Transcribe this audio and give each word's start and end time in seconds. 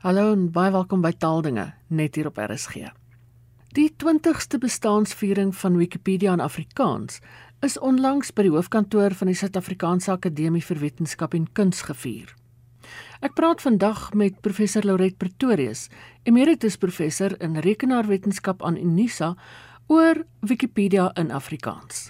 Hallo 0.00 0.30
en 0.32 0.46
baie 0.48 0.70
welkom 0.72 1.02
by 1.04 1.10
Taaldinge 1.12 1.66
net 1.92 2.14
hier 2.16 2.30
op 2.30 2.38
RSG. 2.40 2.86
Die 3.76 3.90
20ste 4.00 4.56
bestaansviering 4.62 5.50
van 5.52 5.76
Wikipedia 5.76 6.32
in 6.32 6.40
Afrikaans 6.40 7.18
is 7.60 7.76
onlangs 7.76 8.32
by 8.32 8.46
die 8.46 8.54
hoofkantoor 8.54 9.12
van 9.18 9.28
die 9.28 9.36
Suid-Afrikaanse 9.36 10.14
Akademie 10.14 10.64
vir 10.64 10.80
Wetenskap 10.80 11.36
en 11.36 11.50
Kuns 11.52 11.84
gevier. 11.90 12.32
Ek 13.20 13.36
praat 13.36 13.60
vandag 13.60 14.14
met 14.16 14.40
professor 14.40 14.88
Lauret 14.88 15.20
Pretorius, 15.20 15.90
emeritus 16.24 16.80
professor 16.80 17.36
in 17.36 17.60
rekenaarwetenskap 17.60 18.64
aan 18.64 18.80
Unisa 18.80 19.34
oor 19.92 20.24
Wikipedia 20.40 21.10
in 21.20 21.28
Afrikaans. 21.28 22.06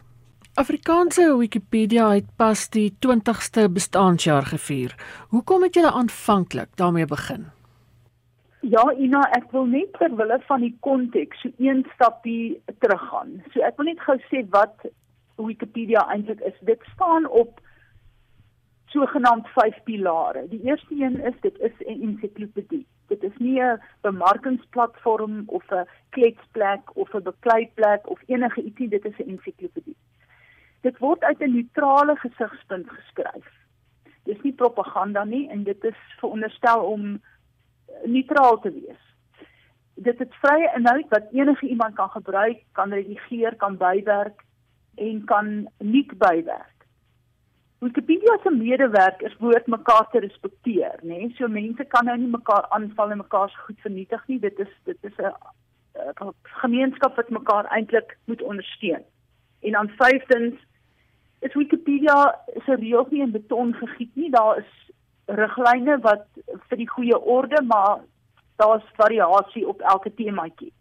Afrikaanse 0.55 1.33
Wikipedia 1.43 2.13
het 2.15 2.31
pas 2.39 2.69
die 2.71 2.93
20ste 3.03 3.67
bestaanjaar 3.67 4.55
gevier. 4.55 4.95
Hoekom 5.35 5.67
het 5.67 5.75
julle 5.75 5.91
aanvanklik 5.91 6.71
daarmee 6.79 7.11
begin? 7.11 7.51
Ja, 8.61 8.83
Ina, 8.93 9.23
ek 9.39 9.53
wil 9.55 9.65
net 9.73 9.95
ter 9.97 10.12
wille 10.16 10.37
van 10.45 10.61
die 10.61 10.75
konteks 10.84 11.41
so 11.41 11.48
een 11.65 11.87
stappie 11.95 12.61
teruggaan. 12.84 13.39
So 13.55 13.65
ek 13.65 13.79
wil 13.80 13.89
net 13.89 14.03
gou 14.05 14.19
sê 14.29 14.43
wat 14.53 14.84
Wikipedia 15.41 16.03
eintlik 16.12 16.43
is. 16.45 16.59
Dit 16.69 16.84
staan 16.93 17.25
op 17.27 17.62
sogenaamd 18.93 19.48
vyf 19.55 19.79
pilare. 19.87 20.45
Die 20.53 20.61
eerste 20.69 20.98
een 20.98 21.17
is 21.25 21.39
dit 21.41 21.57
is 21.59 21.73
'n 21.87 22.03
ensiklopedie. 22.09 22.87
Dit 23.09 23.23
is 23.23 23.37
nie 23.39 23.62
'n 23.62 23.81
bemarkingsplatform 24.03 25.42
of 25.47 25.65
'n 25.73 25.89
kletsplek 26.11 26.97
of 26.97 27.15
'n 27.15 27.23
bekleiplek 27.23 28.11
of 28.11 28.20
enige 28.27 28.62
ietsie, 28.62 28.89
dit 28.89 29.05
is 29.05 29.19
'n 29.19 29.31
ensiklopedie. 29.31 29.97
Dit 30.83 30.98
word 30.98 31.25
uit 31.25 31.41
'n 31.41 31.53
neutrale 31.53 32.17
gesigspunt 32.17 32.91
geskryf. 32.91 33.48
Dis 34.25 34.42
nie 34.42 34.53
propaganda 34.53 35.25
nie 35.25 35.48
en 35.48 35.62
dit 35.65 35.84
is 35.84 35.97
veronderstel 36.19 36.84
om 36.84 37.20
neutraal 38.05 38.61
te 38.61 38.73
wees. 38.73 39.01
Dit 39.95 40.19
het 40.19 40.35
vrye 40.43 40.73
inhoud 40.77 41.09
wat 41.09 41.33
enige 41.33 41.67
iemand 41.67 41.95
kan 41.95 42.11
gebruik, 42.11 42.62
kan 42.73 42.92
redigeer, 42.92 43.56
kan 43.56 43.77
bywerk 43.77 44.45
en 44.97 45.25
kan 45.25 45.69
nie 45.78 46.06
bywerk. 46.17 46.81
Wikipedia 47.81 48.37
se 48.42 48.51
medewerkers 48.51 49.37
behoort 49.37 49.67
mekaar 49.67 50.09
te 50.11 50.20
respekteer, 50.20 50.98
né? 51.03 51.17
Nee? 51.17 51.34
So 51.37 51.48
mense 51.48 51.84
kan 51.89 52.05
nou 52.05 52.17
nie 52.20 52.29
mekaar 52.29 52.67
aanval 52.77 53.14
en 53.14 53.23
mekaar 53.23 53.48
se 53.48 53.62
goed 53.64 53.81
vernietig 53.81 54.27
nie. 54.29 54.39
Dit 54.41 54.59
is 54.59 54.75
dit 54.84 54.98
is 55.09 55.17
'n 55.17 56.34
gemeenskap 56.42 57.17
wat 57.17 57.31
mekaar 57.31 57.64
eintlik 57.64 58.19
moet 58.25 58.42
ondersteun. 58.42 59.05
En 59.61 59.73
dan 59.73 59.89
vyftens 59.89 60.55
is 61.41 61.55
Wikipedia 61.55 62.34
se 62.64 62.75
reëls 62.75 63.11
nie 63.11 63.23
in 63.23 63.33
beton 63.33 63.75
gegiet 63.75 64.14
nie. 64.14 64.31
Daar 64.31 64.59
is 64.59 64.92
riglyne 65.39 65.98
wat 66.05 66.27
vir 66.69 66.81
die 66.81 66.89
goeie 66.89 67.19
orde, 67.19 67.62
maar 67.62 68.03
daar's 68.61 68.84
variasie 68.98 69.67
op 69.69 69.81
elke 69.81 70.12
temaatjie. 70.14 70.73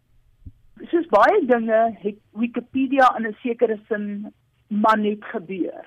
Soos 0.91 1.07
baie 1.11 1.39
dinge 1.47 1.79
het 2.01 2.19
Wikipedia 2.31 3.11
in 3.17 3.27
'n 3.27 3.37
sekere 3.43 3.79
sin 3.87 4.33
maar 4.67 4.97
net 4.97 5.23
gebeur. 5.33 5.85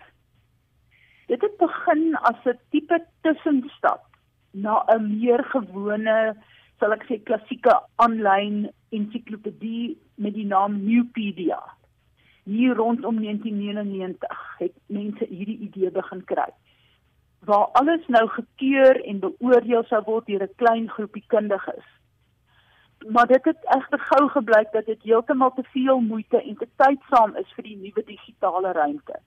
Dit 1.27 1.40
het 1.40 1.56
begin 1.56 2.16
as 2.16 2.46
'n 2.46 2.58
tipe 2.70 2.98
tussenstap 3.22 4.05
na 4.52 4.84
'n 4.88 5.18
meer 5.18 5.44
gewone, 5.44 6.36
sal 6.78 6.92
ek 6.92 7.05
sê 7.08 7.22
klassieke 7.22 7.74
aanlyn 7.96 8.70
ensiklopedie 8.90 9.98
met 10.14 10.34
die 10.34 10.46
naam 10.46 10.84
Newpedia. 10.84 11.60
Hier 12.44 12.74
rondom 12.74 13.20
1999 13.20 14.58
het 14.58 14.72
mense 14.86 15.24
hierdie 15.24 15.58
idee 15.58 15.90
begin 15.90 16.24
kry 16.24 16.50
waar 17.44 17.66
alles 17.72 18.06
nou 18.06 18.28
gekeur 18.28 19.04
en 19.04 19.18
beoordeel 19.18 19.84
sou 19.84 20.02
word 20.06 20.26
deur 20.26 20.42
'n 20.42 20.54
klein 20.56 20.88
groepie 20.88 21.24
kundiges. 21.26 21.86
Maar 23.08 23.26
dit 23.26 23.44
het 23.44 23.64
egter 23.76 23.98
gou 23.98 24.28
gebleik 24.28 24.72
dat 24.72 24.86
dit 24.86 25.02
heeltemal 25.02 25.52
te 25.52 25.62
veel 25.62 26.00
moeite 26.00 26.42
en 26.42 26.56
te 26.56 26.68
tydsaam 26.76 27.36
is 27.36 27.52
vir 27.54 27.64
die 27.64 27.76
nuwe 27.76 28.02
digitale 28.04 28.72
ruimte. 28.72 29.18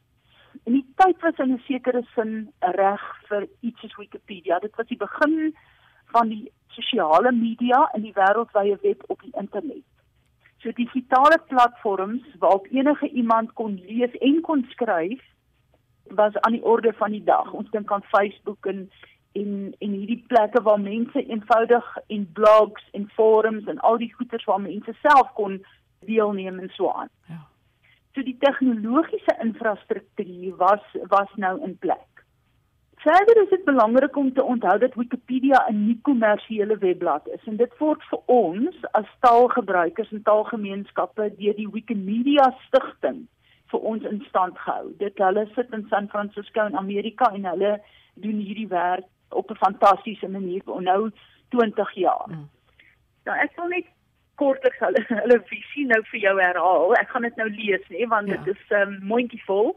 En 0.63 0.73
die 0.73 0.85
tyd 0.95 1.21
was 1.21 1.37
in 1.37 1.51
'n 1.53 1.63
sekere 1.67 2.03
sin 2.15 2.51
reg 2.59 3.03
vir 3.27 3.47
iets 3.59 3.79
soos 3.79 3.95
Wikipedia. 3.95 4.59
Dit 4.59 4.75
was 4.75 4.87
die 4.87 4.97
begin 4.97 5.55
van 6.05 6.29
die 6.29 6.51
sosiale 6.67 7.31
media 7.31 7.89
in 7.93 8.01
die 8.01 8.13
wêreldwye 8.13 8.77
web 8.81 9.03
op 9.07 9.21
die 9.21 9.35
internet. 9.39 9.83
So 10.57 10.71
digitale 10.71 11.39
platforms 11.47 12.23
waar 12.39 12.59
enige 12.71 13.09
iemand 13.09 13.53
kon 13.53 13.81
lees 13.85 14.11
en 14.11 14.41
kon 14.41 14.65
skryf 14.69 15.21
was 16.09 16.37
aan 16.39 16.51
die 16.51 16.63
orde 16.63 16.93
van 16.93 17.11
die 17.11 17.23
dag. 17.23 17.51
Ons 17.51 17.69
dink 17.69 17.91
aan 17.91 18.03
Facebook 18.03 18.65
en 18.65 18.89
en 19.35 19.75
en 19.79 19.91
hierdie 19.91 20.23
plekke 20.27 20.61
waar 20.61 20.79
mense 20.79 21.25
eenvoudig 21.25 21.97
en 22.07 22.29
blogs 22.33 22.89
en 22.91 23.09
forums 23.09 23.65
en 23.65 23.79
al 23.79 23.97
die 23.97 24.13
goeders 24.13 24.43
waar 24.43 24.61
mense 24.61 24.93
self 25.01 25.33
kon 25.33 25.65
deelneem 25.99 26.59
en 26.59 26.69
so 26.69 26.91
aan. 26.91 27.09
Ja. 27.27 27.41
So 28.13 28.23
die 28.23 28.37
tegnologiese 28.39 29.35
infrastruktuur 29.43 30.55
was 30.55 30.83
was 31.07 31.31
nou 31.35 31.61
in 31.63 31.77
plek. 31.77 32.23
Verder 32.95 33.41
is 33.43 33.49
dit 33.49 33.65
belangrik 33.65 34.15
om 34.15 34.33
te 34.33 34.43
onthou 34.43 34.77
dat 34.79 34.95
Wikipedia 34.95 35.65
'n 35.69 35.85
nie-kommersiële 35.85 36.77
webblad 36.77 37.27
is 37.27 37.43
en 37.43 37.55
dit 37.55 37.77
word 37.77 38.03
vir 38.03 38.19
ons 38.25 38.75
as 38.91 39.09
taalgebruikers 39.19 40.11
en 40.11 40.21
taalgemeenskappe 40.21 41.33
deur 41.37 41.55
die 41.55 41.69
Wikimedia 41.71 42.55
Stichting 42.65 43.27
vir 43.71 43.79
ons 43.79 44.03
in 44.03 44.23
stand 44.29 44.57
gehou. 44.59 44.93
Dit 44.99 45.17
hulle 45.17 45.47
sit 45.55 45.73
in 45.73 45.85
San 45.89 46.07
Francisco 46.09 46.65
in 46.65 46.77
Amerika 46.77 47.31
en 47.33 47.45
hulle 47.45 47.79
doen 48.13 48.39
hierdie 48.39 48.67
werk 48.67 49.05
op 49.29 49.51
'n 49.51 49.63
fantastiese 49.63 50.27
manier 50.27 50.61
vir 50.63 50.81
nou 50.81 51.11
20 51.49 51.93
jaar. 51.93 52.27
Mm. 52.27 52.49
Nou 53.25 53.37
ek 53.37 53.55
wil 53.57 53.67
net 53.67 53.85
kortliks 54.35 54.79
hulle 54.79 55.01
hulle 55.21 55.39
visie 55.49 55.85
nou 55.85 56.01
vir 56.11 56.19
jou 56.19 56.35
herhaal. 56.39 56.95
Ek 56.99 57.09
gaan 57.09 57.27
dit 57.27 57.35
nou 57.35 57.49
lees 57.49 57.89
nê 57.89 58.07
want 58.07 58.27
ja. 58.27 58.37
dit 58.37 58.55
is 58.55 58.77
um, 58.81 58.99
mondjievol. 59.01 59.75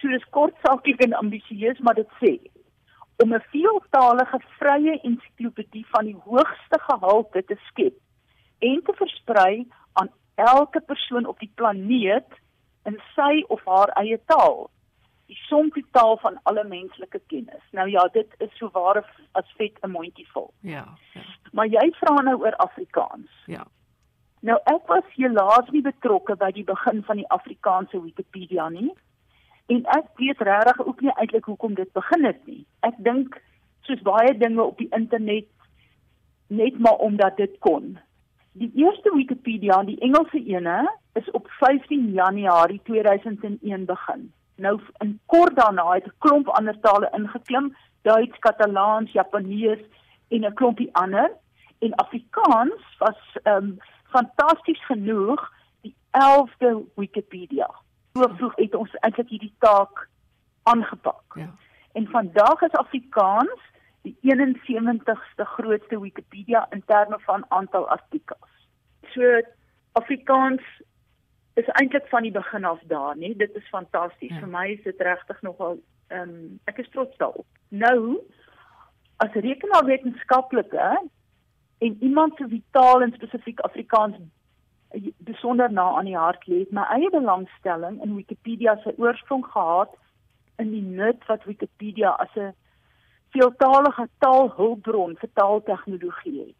So 0.00 0.08
dis 0.08 0.30
kort 0.30 0.54
saaklik 0.62 1.02
en 1.04 1.12
ambisieus, 1.12 1.78
maar 1.78 1.94
dit 1.94 2.10
sê 2.20 2.38
om 3.22 3.34
'n 3.34 3.44
veeltaalige 3.50 4.38
vrye 4.58 5.00
ensiklopedie 5.02 5.86
van 5.86 6.04
die 6.04 6.16
hoogste 6.26 6.78
gehalte 6.88 7.44
te 7.44 7.56
skep 7.68 7.94
en 8.58 8.80
te 8.82 8.92
versprei 8.92 9.66
aan 9.92 10.10
elke 10.34 10.80
persoon 10.80 11.26
op 11.26 11.38
die 11.38 11.52
planeet 11.54 12.40
in 12.84 13.00
sy 13.14 13.44
of 13.48 13.64
haar 13.64 13.92
eie 14.00 14.20
taal 14.26 14.70
die 15.26 15.38
som 15.48 15.70
totaal 15.72 16.18
van 16.20 16.36
alle 16.42 16.64
menslike 16.68 17.20
kennis. 17.32 17.62
Nou 17.72 17.88
ja, 17.88 18.02
dit 18.12 18.34
is 18.44 18.52
so 18.58 18.68
ware 18.72 19.04
as 19.32 19.54
vet 19.56 19.78
'n 19.82 19.90
mondjie 19.90 20.26
vol. 20.32 20.52
Ja, 20.60 20.84
ja. 21.14 21.22
Maar 21.52 21.66
jy 21.66 21.90
vra 22.00 22.22
nou 22.22 22.36
oor 22.40 22.56
Afrikaans. 22.56 23.30
Ja. 23.46 23.64
Nou 24.40 24.58
ek 24.64 24.86
was 24.86 25.04
helaas 25.16 25.70
nie 25.70 25.82
betrokke 25.82 26.36
by 26.36 26.50
die 26.50 26.64
begin 26.64 27.02
van 27.02 27.16
die 27.16 27.28
Afrikaanse 27.28 28.02
Wikipedia 28.02 28.68
nie. 28.68 28.92
En 29.66 29.84
ek 29.96 30.06
weet 30.16 30.40
regtig 30.40 30.86
ook 30.86 31.00
nie 31.00 31.12
eintlik 31.14 31.44
hoekom 31.44 31.74
dit 31.74 31.92
begin 31.92 32.24
het 32.24 32.46
nie. 32.46 32.66
Ek 32.80 32.94
dink 32.96 33.40
soos 33.80 34.02
baie 34.02 34.38
dinge 34.38 34.62
op 34.62 34.78
die 34.78 34.90
internet 34.90 35.48
net 36.46 36.78
maar 36.78 37.00
omdat 37.00 37.36
dit 37.36 37.58
kon. 37.58 37.98
Die 38.56 38.70
eerste 38.74 39.10
Wikipedia, 39.10 39.82
die 39.82 39.98
Engelse 40.00 40.38
ene, 40.38 40.86
is 41.18 41.30
op 41.30 41.48
15 41.58 42.12
Januarie 42.12 42.80
2001 42.84 43.84
begin. 43.84 44.32
Nou 44.56 44.80
in 45.02 45.20
kort 45.26 45.56
daarna 45.56 45.94
het 45.94 46.06
'n 46.06 46.14
klomp 46.18 46.48
ander 46.48 46.80
tale 46.80 47.08
ingeklim, 47.12 47.76
Duits, 48.02 48.38
Katalaans, 48.38 49.12
Japanees 49.12 49.80
en 50.28 50.44
'n 50.44 50.54
klompie 50.54 50.88
ander. 50.92 51.30
En 51.78 51.94
Afrikaans 51.94 52.96
was 52.98 53.18
ehm 53.42 53.56
um, 53.56 53.78
fantasties 54.04 54.84
genoeg 54.84 55.52
die 55.80 55.94
11de 56.10 56.92
Wikipedia. 56.94 57.70
So 58.12 58.28
vroeg 58.36 58.56
het 58.56 58.74
ons 58.74 58.94
eintlik 59.00 59.28
hierdie 59.28 59.54
taak 59.58 60.08
aangepak. 60.62 61.22
Ja. 61.34 61.50
En 61.92 62.06
vandag 62.08 62.62
is 62.62 62.72
Afrikaans 62.72 63.60
die 64.02 64.16
71ste 64.22 65.44
grootste 65.44 66.00
Wikipedia 66.00 66.66
in 66.70 66.82
terme 66.86 67.18
van 67.18 67.44
aantal 67.48 67.88
artikels. 67.88 68.53
So 69.14 69.40
Afrikaans 69.92 70.62
is 71.54 71.68
eintlik 71.78 72.06
van 72.10 72.22
die 72.26 72.34
begin 72.34 72.64
af 72.64 72.80
daar, 72.90 73.16
nee, 73.16 73.36
dit 73.36 73.54
is 73.54 73.68
fantasties. 73.68 74.32
Ja. 74.34 74.38
Vir 74.42 74.48
my 74.50 74.68
is 74.74 74.82
dit 74.82 75.00
regtig 75.00 75.42
nogal 75.42 75.78
ehm 76.12 76.28
um, 76.28 76.60
ek 76.70 76.78
is 76.82 76.88
trots 76.92 77.16
daarop. 77.16 77.46
Nou 77.68 78.18
as 79.22 79.32
rekenaarwetenskaplike 79.32 80.88
en 81.78 81.96
iemand 82.00 82.36
se 82.36 82.48
vitaal 82.48 83.02
en 83.02 83.12
spesifiek 83.14 83.60
Afrikaans 83.60 84.16
besonder 85.16 85.72
na 85.72 85.96
aan 85.96 86.04
die 86.04 86.18
hart 86.18 86.46
lê, 86.46 86.64
my 86.70 86.84
eie 86.94 87.10
belangstelling 87.10 88.00
in 88.02 88.14
Wikipedia 88.14 88.76
se 88.82 88.94
oorsprong 88.98 89.46
gehad 89.46 89.94
in 90.62 90.70
die 90.70 90.82
nut 90.82 91.24
wat 91.26 91.46
Wikipedia 91.50 92.14
as 92.24 92.34
'n 92.36 92.54
veeltaalige 93.34 94.08
taalhulpbron 94.18 95.16
vir 95.20 95.30
taaltegnologie 95.34 96.38
het. 96.40 96.58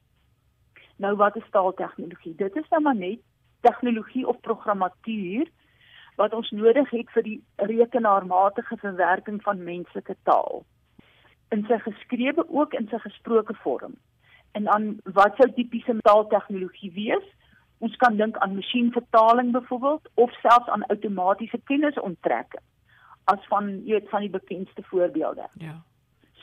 Nou 0.97 1.17
wat 1.17 1.37
is 1.37 1.51
taaltegnologie? 1.51 2.35
Dit 2.37 2.57
is 2.57 2.69
nou 2.71 2.83
maar 2.83 2.97
net 2.97 3.21
tegnologie 3.61 4.27
of 4.29 4.41
programmatuur 4.41 5.49
wat 6.17 6.35
ons 6.35 6.51
nodig 6.51 6.91
het 6.91 7.11
vir 7.11 7.23
die 7.23 7.39
rekenaarmatige 7.57 8.77
verwerking 8.77 9.43
van 9.43 9.65
menslike 9.65 10.17
taal 10.23 10.63
in 11.55 11.65
sy 11.69 11.79
geskrewe 11.83 12.45
ook 12.49 12.75
in 12.75 12.87
sy 12.91 12.99
gesproke 13.03 13.55
vorm. 13.63 13.97
En 14.53 14.65
dan 14.71 14.87
wat 15.17 15.37
sou 15.39 15.49
tipiese 15.55 15.97
taaltegnologie 16.07 16.93
wees? 16.95 17.27
Ons 17.79 17.97
kan 17.97 18.17
dink 18.17 18.37
aan 18.37 18.55
masjienvertaling 18.55 19.53
byvoorbeeld 19.53 20.09
of 20.15 20.33
selfs 20.43 20.71
aan 20.71 20.87
outomatiese 20.87 21.61
kennisonttrekking 21.71 22.63
as 23.25 23.47
van 23.49 23.71
jy 23.85 23.99
weet 23.99 24.09
van 24.13 24.21
die 24.21 24.31
bekendste 24.31 24.83
voorbeelde. 24.91 25.47
Ja. 25.59 25.79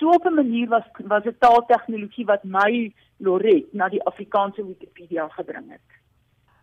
So 0.02 0.10
op 0.10 0.26
'n 0.26 0.34
manier 0.34 0.68
was 0.68 0.84
was 0.98 1.24
dit 1.24 1.40
taaltegnologie 1.40 2.26
wat 2.26 2.44
my 2.44 2.94
Loret 3.18 3.74
na 3.74 3.90
die 3.90 4.04
Afrikaanse 4.04 4.66
Wikipedia 4.66 5.28
gebring 5.28 5.72
het. 5.72 5.88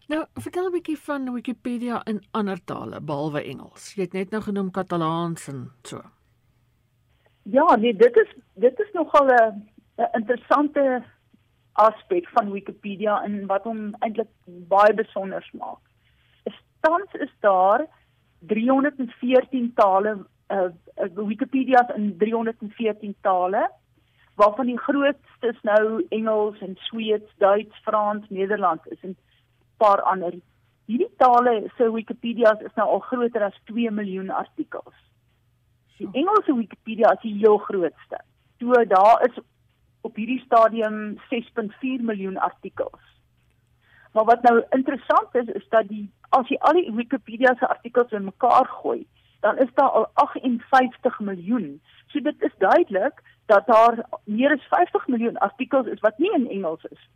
Nou, 0.08 0.26
vertel 0.34 0.66
'n 0.66 0.72
bietjie 0.72 0.98
van 0.98 1.32
Wikipedia 1.32 2.04
in 2.04 2.24
ander 2.30 2.64
tale 2.64 3.00
behalwe 3.00 3.42
Engels. 3.42 3.94
Jy 3.94 4.02
het 4.02 4.12
net 4.12 4.30
nou 4.30 4.42
genoem 4.42 4.70
Katalaans 4.70 5.48
en 5.48 5.70
so. 5.82 6.02
Ja, 7.42 7.76
nee, 7.76 7.96
dit 7.96 8.16
is 8.16 8.34
dit 8.54 8.78
is 8.78 8.90
nogal 8.92 9.26
'n 9.26 9.70
interessante 10.12 11.04
aspek 11.72 12.28
van 12.28 12.50
Wikipedia 12.50 13.22
en 13.22 13.46
wat 13.46 13.62
hom 13.62 13.94
eintlik 13.98 14.28
baie 14.46 14.94
besonder 14.94 15.50
maak. 15.52 15.78
Tans 16.80 17.12
is 17.12 17.32
daar 17.40 17.86
314 18.38 19.72
tale 19.74 20.26
uh, 20.50 20.68
Wikipedia's 21.14 21.90
in 21.96 22.14
314 22.18 23.14
tale 23.20 23.68
waarvan 24.38 24.66
die 24.70 24.78
grootste 24.78 25.50
is 25.50 25.60
nou 25.66 26.04
Engels 26.14 26.60
en 26.62 26.76
Sweeds, 26.86 27.30
Duits, 27.42 27.80
Frans, 27.82 28.28
Nederlands 28.28 28.86
is 28.86 29.02
en 29.02 29.16
paar 29.76 30.02
ander. 30.02 30.36
Hierdie 30.86 31.10
tale 31.16 31.70
se 31.76 31.90
Wikipedia's 31.92 32.62
is 32.62 32.74
nou 32.78 32.86
al 32.88 33.04
groter 33.10 33.42
as 33.42 33.58
2 33.70 33.90
miljoen 33.90 34.30
artikels. 34.30 34.94
Die 35.98 36.08
Engelse 36.12 36.54
Wikipedia 36.54 37.10
is 37.12 37.22
die 37.24 37.34
heel 37.40 37.58
grootste. 37.58 38.20
So 38.60 38.84
daar 38.86 39.24
is 39.26 39.38
op 40.06 40.16
hierdie 40.16 40.40
stadium 40.44 41.18
6.4 41.30 42.04
miljoen 42.06 42.38
artikels. 42.38 43.02
Maar 44.12 44.24
wat 44.24 44.42
nou 44.42 44.62
interessant 44.70 45.34
is 45.34 45.50
is 45.58 45.66
dat 45.74 45.88
die 45.88 46.06
as 46.30 46.48
jy 46.48 46.58
al 46.60 46.78
die 46.78 46.92
Wikipedia 46.94 47.54
se 47.58 47.66
artikels 47.66 48.12
bymekaar 48.14 48.68
gooi, 48.78 49.02
dan 49.40 49.58
is 49.58 49.68
daar 49.74 49.90
al 49.90 50.10
58 50.14 51.20
miljoen. 51.20 51.82
So 52.06 52.20
dit 52.20 52.42
is 52.42 52.52
duidelik 52.58 53.22
dat 53.46 53.66
daar 53.66 54.06
meer 54.24 54.52
as 54.52 54.66
50 54.68 55.06
miljoen 55.06 55.38
artikels 55.38 55.86
is 55.86 56.00
wat 56.00 56.18
nie 56.18 56.32
in 56.32 56.50
Engels 56.50 56.84
is 56.84 57.08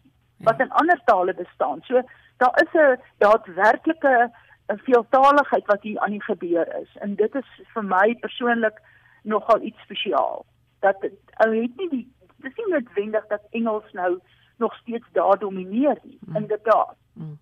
wat 0.43 0.61
in 0.61 0.71
ander 0.71 1.01
tale 1.05 1.35
bestaan. 1.35 1.81
So 1.83 2.03
daar 2.37 2.63
is 2.63 2.73
'n 2.73 3.01
daadwerklike 3.19 4.31
'n 4.67 4.79
veeltaligheid 4.79 5.67
wat 5.67 5.83
hier 5.83 5.99
aan 5.99 6.11
die 6.11 6.23
gebeur 6.23 6.77
is 6.83 6.97
en 6.97 7.15
dit 7.15 7.35
is 7.35 7.61
vir 7.75 7.85
my 7.85 8.15
persoonlik 8.21 8.81
nogal 9.23 9.61
iets 9.61 9.81
spesiaal. 9.83 10.45
Dat 10.81 10.97
ou 11.35 11.63
het 11.63 11.77
nie 11.77 11.89
die 11.89 12.13
dis 12.37 12.55
nie 12.55 12.69
noodwendig 12.69 13.27
dat 13.27 13.47
Engels 13.51 13.93
nou 13.93 14.19
nog 14.57 14.75
steeds 14.75 15.07
daar 15.13 15.39
domineer 15.39 15.99
nie. 16.03 16.19
Mm. 16.21 16.37
Inderdaad. 16.37 16.97
Mm. 17.13 17.39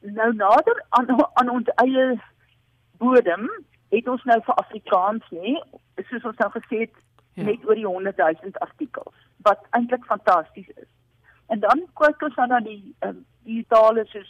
Nou 0.00 0.34
nader 0.34 0.84
aan 0.88 1.28
aan 1.32 1.48
ons 1.48 1.68
eie 1.74 2.20
bodem 2.98 3.50
het 3.92 4.08
ons 4.08 4.24
nou 4.24 4.38
vir 4.46 4.60
Afrikaans 4.64 5.24
nê, 5.36 5.56
soos 6.08 6.24
ons 6.30 6.38
nou 6.40 6.50
gesê 6.56 6.84
het, 6.86 6.94
ja. 7.34 7.44
net 7.48 7.64
oor 7.68 7.78
die 7.78 7.86
100 7.86 8.16
000 8.16 8.64
artikels 8.66 9.14
wat 9.46 9.64
eintlik 9.76 10.04
fantasties 10.08 10.68
is. 10.76 10.88
En 11.52 11.60
dan 11.60 11.84
kyk 12.00 12.22
ons 12.22 12.34
dan 12.38 12.52
na 12.54 12.60
die 12.64 12.94
um, 13.06 13.24
die 13.48 13.64
tale 13.68 14.04
soos 14.12 14.28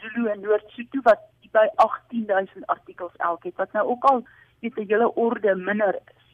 Zulu 0.00 0.26
en 0.28 0.42
Noord-Sotho 0.44 1.00
wat 1.06 1.22
by 1.54 1.64
18000 1.80 2.66
artikels 2.68 3.14
elk 3.24 3.46
het 3.48 3.56
wat 3.56 3.72
nou 3.72 3.86
ook 3.94 4.04
al 4.04 4.24
net 4.60 4.76
'n 4.76 4.88
hele 4.90 5.14
orde 5.14 5.54
minder 5.54 5.94
is. 5.94 6.24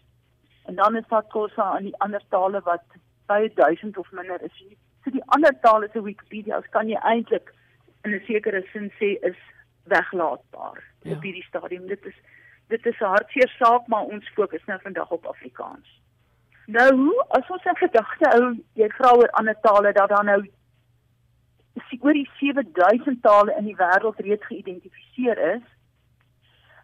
En 0.67 0.75
dan 0.75 0.97
is 0.97 1.09
daar 1.09 1.27
Xhosa 1.29 1.63
aan 1.63 1.83
die 1.83 1.99
ander 1.99 2.23
tale 2.29 2.61
wat 2.61 2.85
by 3.27 3.51
1000 3.55 3.99
of 3.99 4.13
minder 4.13 4.43
is. 4.43 4.65
So 5.05 5.11
die 5.11 5.25
ander 5.27 5.61
tale 5.61 5.89
se 5.93 6.03
Wikipedia's 6.03 6.69
kan 6.71 6.89
jy 6.89 6.99
eintlik 7.03 7.55
in 8.03 8.15
'n 8.15 8.23
sekere 8.27 8.63
sin 8.73 8.91
sê 8.99 9.19
is 9.21 9.37
weglaatbaar 9.85 10.83
ja. 11.03 11.13
op 11.13 11.23
hierdie 11.23 11.45
stadium. 11.45 11.87
Dit 11.87 12.05
is 12.07 12.17
dit 12.69 12.87
is 12.87 13.01
'n 13.01 13.05
hartseer 13.05 13.49
saak, 13.59 13.87
maar 13.87 14.03
ons 14.03 14.29
fokus 14.29 14.65
nou 14.65 14.79
vandag 14.83 15.11
op 15.11 15.27
Afrikaans. 15.27 16.01
Nou, 16.67 17.25
as 17.29 17.51
ons 17.51 17.65
in 17.65 17.77
gedagte 17.77 18.29
hou, 18.29 18.65
jy 18.73 18.89
vra 18.89 19.13
oor 19.13 19.31
ander 19.31 19.57
tale 19.61 19.93
dat 19.93 20.09
daar 20.09 20.25
nou 20.25 20.41
is 21.75 22.01
oor 22.01 22.13
die 22.13 22.31
7000 22.39 23.23
tale 23.23 23.55
in 23.59 23.65
die 23.65 23.77
wêreld 23.77 24.19
reeds 24.19 24.47
geïdentifiseer 24.47 25.39
is. 25.55 25.67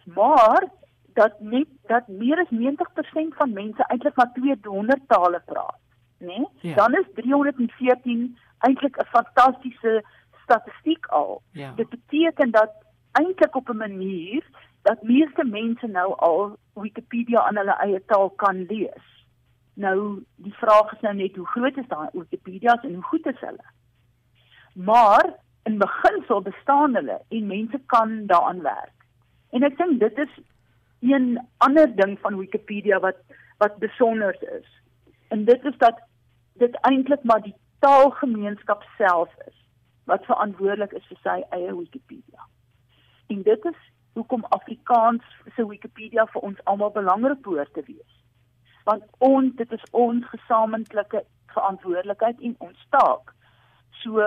Maar 0.05 0.69
dat 1.15 1.41
net 1.41 1.69
dat 1.87 2.09
meer 2.09 2.39
as 2.39 2.51
90% 2.51 3.35
van 3.37 3.53
mense 3.53 3.85
eintlik 3.89 4.17
maar 4.17 4.33
200 4.33 5.09
tale 5.09 5.43
praat 5.47 5.81
nê? 6.21 6.45
Ja. 6.61 6.75
Dan 6.75 6.95
is 6.95 7.07
314 7.15 8.39
eintlik 8.59 8.97
'n 8.97 9.05
fantastiese 9.05 10.05
statistiek 10.43 11.07
al. 11.07 11.43
Ja. 11.53 11.73
Dit 11.77 11.89
beteken 11.89 12.51
dat 12.51 12.73
eintlik 13.13 13.55
op 13.55 13.69
'n 13.69 13.77
manier 13.77 14.45
dat 14.83 15.03
meeste 15.03 15.45
mense 15.45 15.87
nou 15.87 16.15
al 16.17 16.57
Wikipedia 16.75 17.49
in 17.51 17.61
hulle 17.61 17.77
eie 17.85 18.01
taal 18.07 18.31
kan 18.43 18.65
lees. 18.69 19.09
Nou 19.75 20.23
die 20.45 20.55
vraag 20.61 20.93
is 20.93 21.05
nou 21.05 21.15
net 21.15 21.37
hoe 21.37 21.47
groot 21.47 21.77
is 21.77 21.89
daai 21.89 22.09
Wikipedia's 22.13 22.85
en 22.85 22.95
hoe 22.95 23.09
goed 23.13 23.27
is 23.27 23.41
hulle? 23.41 23.67
Maar 24.75 25.35
in 25.69 25.79
beginsel 25.79 26.43
bestaan 26.43 26.95
hulle 26.95 27.21
en 27.29 27.47
mense 27.47 27.81
kan 27.87 28.27
daaraan 28.27 28.63
werk. 28.63 28.97
En 29.51 29.67
ek 29.67 29.77
dink 29.79 30.01
dit 30.01 30.19
is 30.19 30.39
een 31.01 31.39
ander 31.67 31.89
ding 31.97 32.19
van 32.21 32.39
Wikipedia 32.39 33.01
wat 33.01 33.21
wat 33.61 33.77
besonder 33.79 34.37
is. 34.57 34.69
En 35.29 35.45
dit 35.45 35.65
is 35.65 35.77
dat 35.79 36.01
dit 36.61 36.77
eintlik 36.89 37.23
maar 37.23 37.43
die 37.43 37.57
taalgemeenskap 37.79 38.85
self 38.97 39.33
is 39.47 39.57
wat 40.05 40.25
verantwoordelik 40.25 40.93
is 40.97 41.07
vir 41.09 41.21
sy 41.23 41.39
eie 41.57 41.77
Wikipedia. 41.77 42.47
En 43.29 43.43
dit 43.43 43.65
is 43.65 43.81
hoekom 44.21 44.47
Afrikaans 44.57 45.27
se 45.57 45.67
Wikipedia 45.67 46.27
vir 46.35 46.47
ons 46.49 46.63
almal 46.71 46.93
belangrik 46.95 47.43
behoort 47.47 47.73
te 47.75 47.85
wees. 47.89 48.17
Want 48.89 49.05
ons 49.19 49.57
dit 49.59 49.77
is 49.77 49.85
ons 50.05 50.27
gesamentlike 50.33 51.25
verantwoordelikheid 51.55 52.41
en 52.49 52.57
ons 52.69 52.87
taak. 52.95 53.35
So 54.03 54.27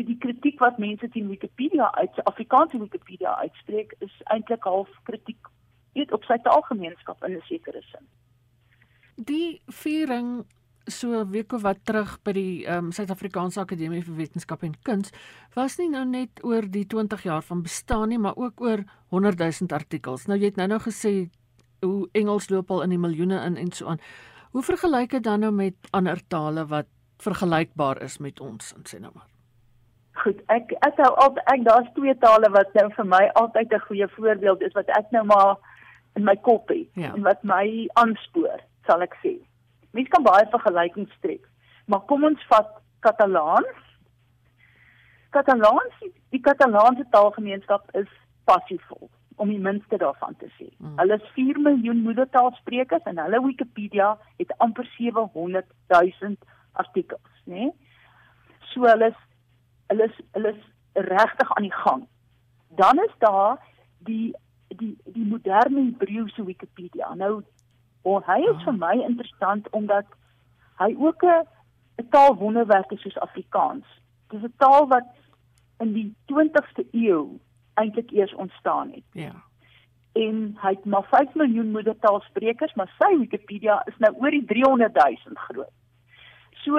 die 0.00 0.16
kritiek 0.22 0.60
wat 0.64 0.78
mense 0.80 1.08
teen 1.12 1.28
Wikipedia 1.28 1.90
uit 1.98 2.22
Afrikaanse 2.24 2.78
Wikipedia 2.80 3.34
uitspreek 3.44 3.92
is 4.06 4.14
eintlik 4.34 4.64
half 4.64 4.88
kritiek 5.08 5.50
net 5.98 6.12
op 6.16 6.24
sy 6.24 6.38
taalgemeenskap 6.46 7.24
in 7.26 7.36
'n 7.36 7.42
sekere 7.48 7.82
sin. 7.82 8.06
Die 9.16 9.60
viering 9.66 10.46
so 10.86 11.20
'n 11.20 11.30
week 11.30 11.52
of 11.52 11.62
wat 11.62 11.84
terug 11.84 12.18
by 12.22 12.32
die 12.32 12.66
ehm 12.66 12.84
um, 12.84 12.92
Suid-Afrikaanse 12.92 13.60
Akademie 13.60 14.02
vir 14.02 14.16
Wetenskap 14.16 14.62
en 14.62 14.74
Kuns 14.82 15.10
was 15.54 15.78
nie 15.78 15.88
nou 15.88 16.04
net 16.04 16.44
oor 16.44 16.62
die 16.62 16.86
20 16.86 17.22
jaar 17.22 17.42
van 17.42 17.62
bestaan 17.62 18.08
nie, 18.08 18.18
maar 18.18 18.36
ook 18.36 18.60
oor 18.60 18.84
100 19.08 19.38
000 19.38 19.72
artikels. 19.72 20.26
Nou 20.26 20.38
jy 20.38 20.44
het 20.44 20.56
nou-nou 20.56 20.80
gesê 20.80 21.30
hoe 21.80 22.08
Engels 22.12 22.50
loop 22.50 22.70
al 22.70 22.82
in 22.82 22.90
die 22.90 22.98
miljoene 22.98 23.44
in 23.44 23.56
en 23.56 23.72
so 23.72 23.86
aan. 23.86 24.00
Hoe 24.52 24.62
vergelyk 24.62 25.10
dit 25.10 25.22
dan 25.22 25.40
nou 25.40 25.52
met 25.52 25.74
ander 25.90 26.20
tale 26.28 26.66
wat 26.66 26.86
vergelykbaar 27.18 28.02
is 28.02 28.18
met 28.18 28.40
ons 28.40 28.72
in 28.76 28.84
sê 28.84 29.00
nou 29.00 29.12
maar? 29.14 29.28
Goed, 30.22 30.40
ek 30.52 30.72
ek 30.84 30.96
hou 30.96 31.12
al 31.16 31.36
ek 31.52 31.64
daar's 31.64 31.92
twee 31.94 32.14
tale 32.18 32.50
wat 32.50 32.74
nou 32.74 32.90
vir 32.96 33.04
my 33.04 33.30
altyd 33.34 33.72
'n 33.72 33.86
goeie 33.88 34.08
voorbeeld 34.08 34.62
is 34.62 34.72
wat 34.72 34.88
ek 34.88 35.10
nou 35.10 35.24
maar 35.24 35.56
in 36.16 36.24
my 36.24 36.36
kop 36.36 36.68
het 36.68 36.88
ja. 36.94 37.14
en 37.14 37.22
wat 37.22 37.42
my 37.42 37.88
aanspoor, 37.94 38.60
sal 38.86 39.02
ek 39.02 39.14
sê. 39.22 39.38
Mense 39.96 40.10
kan 40.10 40.26
baie 40.26 40.46
vergelykings 40.50 41.14
trek. 41.24 41.46
Maar 41.90 42.04
kom 42.10 42.24
ons 42.24 42.42
vat 42.50 42.76
Katalaans. 43.06 43.86
Katalaans, 45.30 46.02
die 46.34 46.42
Katalaanse 46.42 47.06
taalgemeenskap 47.10 47.90
is 47.98 48.10
passievol 48.44 49.10
om 49.40 49.48
die 49.48 49.60
minste 49.62 49.96
daarvan 49.96 50.34
te 50.36 50.50
sê. 50.58 50.66
Mm. 50.78 50.96
Hulle 51.00 51.16
is 51.16 51.28
4 51.36 51.60
miljoen 51.64 52.02
moedertaalsprekers 52.04 53.06
en 53.08 53.20
hulle 53.22 53.40
Wikipedia 53.46 54.10
het 54.42 54.52
amper 54.58 54.88
700 54.98 55.64
000 55.94 56.36
artikels, 56.82 57.38
né? 57.46 57.70
Nee? 57.70 57.70
So 58.72 58.84
hulle 58.86 59.08
is 59.14 59.22
hulle 59.90 60.10
is 60.10 60.18
hulle 60.36 60.52
is 60.52 60.66
regtig 61.08 61.54
aan 61.56 61.66
die 61.66 61.78
gang. 61.78 62.04
Dan 62.82 63.00
is 63.06 63.16
daar 63.24 63.56
die 64.10 64.34
die 64.68 64.92
die 65.04 65.26
moderne 65.26 65.86
Hebreëse 65.88 66.44
Wikipedia. 66.44 67.14
Nou 67.14 67.40
En 68.02 68.22
hy 68.26 68.40
is 68.48 68.62
vir 68.64 68.76
my 68.76 68.94
interessant 69.04 69.68
omdat 69.76 70.06
hy 70.80 70.94
ook 70.98 71.24
'n 71.24 72.08
taalwonderwerk 72.10 72.92
is 72.92 73.00
soos 73.00 73.18
Afrikaans. 73.18 73.86
Dit 74.28 74.42
is 74.42 74.48
'n 74.48 74.54
taal 74.56 74.88
wat 74.88 75.06
in 75.78 75.92
die 75.92 76.14
20ste 76.26 76.86
eeu 76.92 77.40
eintlik 77.74 78.10
eers 78.10 78.34
ontstaan 78.34 78.90
het. 78.90 79.04
Ja. 79.12 79.34
En 80.12 80.56
hy 80.60 80.68
het 80.68 80.84
maar 80.84 81.06
5 81.10 81.34
miljoen 81.34 81.70
moedertaalsprekers, 81.70 82.74
maar 82.74 82.94
sy 82.98 83.18
Wikipedia 83.18 83.82
is 83.86 83.96
nou 83.98 84.14
oor 84.18 84.30
die 84.30 84.44
300 84.44 84.94
000 84.94 85.16
groot. 85.34 85.72
So, 86.50 86.76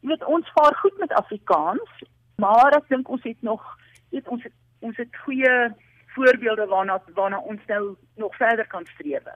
jy 0.00 0.08
weet 0.08 0.24
ons 0.24 0.50
vaar 0.54 0.74
goed 0.74 0.98
met 0.98 1.12
Afrikaans, 1.12 2.02
maar 2.36 2.72
ek 2.76 2.88
dink 2.88 3.08
ons 3.08 3.22
het 3.22 3.42
nog 3.42 3.78
weet 4.10 4.28
ons 4.28 4.42
het, 4.42 4.52
ons 4.78 4.96
het 4.96 5.16
goeie 5.24 5.74
voorbeelde 6.14 6.66
waarna 6.66 7.02
waarna 7.14 7.38
ons 7.38 7.60
nou 7.66 7.96
nog 8.16 8.36
verder 8.36 8.66
kan 8.66 8.86
streef. 8.86 9.28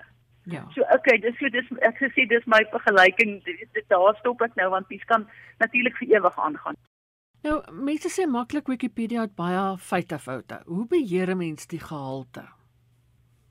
Ja. 0.45 0.65
So 0.75 0.83
okay, 0.95 1.19
dis 1.19 1.37
so 1.39 1.49
dis 1.49 1.69
ek 1.81 2.01
gesê 2.03 2.27
dis 2.29 2.45
my 2.47 2.65
vergelyking. 2.73 3.39
Dit 3.45 3.89
daar 3.89 4.17
stop 4.19 4.43
ek 4.45 4.57
nou 4.61 4.71
want 4.71 4.89
dit 4.89 5.05
kan 5.05 5.29
natuurlik 5.63 5.97
vir 5.97 6.19
ewig 6.19 6.37
aangaan. 6.39 6.77
Nou, 7.45 7.59
mense 7.73 8.09
sê 8.09 8.25
maklik 8.29 8.69
Wikipedia 8.73 9.27
het 9.27 9.35
baie 9.37 9.65
feite 9.77 10.19
foute. 10.19 10.61
Hoe 10.67 10.87
beheer 10.89 11.31
'n 11.31 11.39
mens 11.39 11.67
die 11.67 11.81
gehalte? 11.81 12.45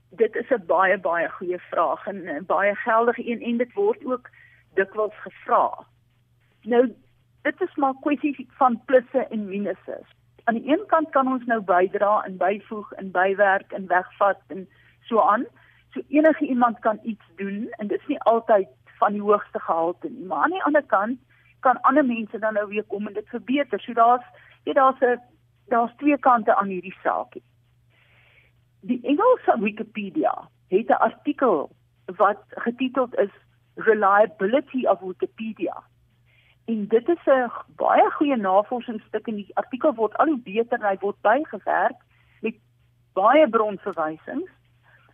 Dit 0.09 0.35
is 0.35 0.49
'n 0.49 0.65
baie 0.65 0.97
baie 0.97 1.29
goeie 1.29 1.59
vraag 1.69 2.07
en 2.07 2.25
'n 2.29 2.45
baie 2.45 2.75
geldige 2.75 3.29
een 3.29 3.41
en 3.41 3.57
dit 3.57 3.73
word 3.73 4.05
ook 4.05 4.29
dikwels 4.75 5.13
gevra. 5.21 5.85
Nou, 6.63 6.93
dit 7.41 7.61
is 7.61 7.75
maar 7.75 7.93
kwessie 8.01 8.47
van 8.57 8.81
plusse 8.85 9.27
en 9.29 9.47
minusse. 9.47 10.01
Aan 10.43 10.53
die 10.53 10.71
een 10.71 10.85
kant 10.87 11.09
kan 11.09 11.27
ons 11.27 11.45
nou 11.45 11.61
bydra 11.61 12.23
en 12.23 12.37
byvoeg 12.37 12.91
en 12.91 13.11
bywerk 13.11 13.71
en 13.71 13.87
wegvat 13.87 14.39
en 14.47 14.67
so 15.01 15.19
aan. 15.19 15.45
So 15.93 16.01
enige 16.07 16.45
iemand 16.45 16.79
kan 16.79 16.99
iets 17.03 17.25
doen 17.35 17.67
en 17.69 17.87
dit 17.87 17.99
is 17.99 18.07
nie 18.07 18.19
altyd 18.19 18.67
van 18.97 19.11
die 19.11 19.21
hoogste 19.21 19.59
gehalte 19.59 20.09
nie, 20.09 20.25
maar 20.25 20.43
aan 20.43 20.55
die 20.55 20.63
ander 20.63 20.83
kant 20.83 21.19
kan 21.59 21.81
ander 21.81 22.05
mense 22.05 22.39
dan 22.39 22.53
nou 22.53 22.67
weer 22.67 22.83
kom 22.83 23.07
en 23.07 23.13
dit 23.13 23.29
verbeter. 23.29 23.79
So 23.79 23.93
daar's 23.93 24.25
jy 24.63 24.73
daar's 24.73 24.99
'n 25.01 25.19
daar's 25.67 25.95
twee 25.97 26.17
kante 26.17 26.55
aan 26.55 26.67
hierdie 26.67 26.97
saakie. 27.03 27.43
Die 28.81 28.99
Engelse 29.01 29.59
Wikipedia 29.59 30.49
het 30.67 30.89
'n 30.89 31.03
artikel 31.09 31.69
wat 32.05 32.41
getiteld 32.49 33.15
is 33.15 33.33
Reliability 33.75 34.85
of 34.85 34.99
Wikipedia. 34.99 35.83
En 36.65 36.87
dit 36.87 37.09
is 37.09 37.25
'n 37.25 37.51
baie 37.75 38.11
goeie 38.11 38.35
navorsingsstuk 38.35 39.27
en 39.27 39.35
die 39.35 39.55
artikel 39.55 39.93
word 39.93 40.17
al 40.17 40.25
hoe 40.25 40.39
beter 40.39 40.79
en 40.79 40.87
hy 40.87 40.97
word 40.99 41.21
bygewerk 41.21 41.99
met 42.41 42.55
baie 43.13 43.49
bronverwysings 43.49 44.51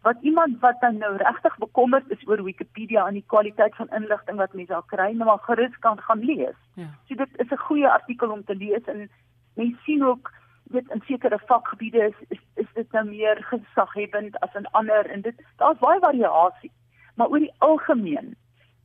wat 0.01 0.17
iemand 0.21 0.59
wat 0.59 0.81
dan 0.81 0.97
nou 0.97 1.15
regtig 1.17 1.57
bekommerd 1.57 2.11
is 2.11 2.27
oor 2.27 2.43
Wikipedia 2.43 3.07
en 3.07 3.13
die 3.13 3.25
kwaliteit 3.27 3.75
van 3.75 3.89
inligting 3.89 4.37
wat 4.37 4.53
mense 4.53 4.71
daar 4.71 4.85
kry, 4.87 5.11
nou 5.11 5.25
maar 5.25 5.43
gerus 5.47 5.79
kan 5.79 5.99
gaan 6.01 6.23
lees. 6.23 6.55
Ja. 6.73 6.87
So 7.07 7.15
dit 7.15 7.29
is 7.35 7.51
'n 7.51 7.65
goeie 7.67 7.89
artikel 7.89 8.31
om 8.31 8.43
te 8.43 8.55
lees 8.55 8.83
en 8.83 9.09
mense 9.53 9.81
sien 9.83 10.03
ook 10.03 10.31
dit 10.63 10.89
in 10.89 11.01
sekere 11.05 11.39
vakgebiede 11.45 12.03
is, 12.07 12.15
is 12.27 12.39
is 12.55 12.73
dit 12.73 12.91
nou 12.91 13.05
meer 13.05 13.43
gesaghebend 13.43 14.39
as 14.39 14.53
in 14.53 14.65
ander 14.65 15.09
en 15.09 15.21
dit 15.21 15.35
daar's 15.57 15.79
baie 15.79 15.99
variasie. 15.99 16.71
Maar 17.15 17.27
oor 17.27 17.39
die 17.39 17.55
algemeen 17.57 18.35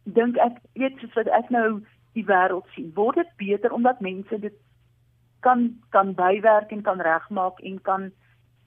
dink 0.02 0.36
ek 0.36 0.58
weet 0.72 0.98
soos 0.98 1.14
wat 1.14 1.26
ek 1.26 1.50
nou 1.50 1.82
die 2.12 2.24
wêreld 2.24 2.66
sien, 2.74 2.90
word 2.94 3.14
dit 3.14 3.36
beter 3.36 3.72
omdat 3.72 4.00
mense 4.00 4.38
dit 4.38 4.54
kan 5.40 5.80
kan 5.90 6.14
bywerk 6.14 6.70
en 6.70 6.82
kan 6.82 7.00
regmaak 7.00 7.60
en 7.60 7.80
kan 7.82 8.12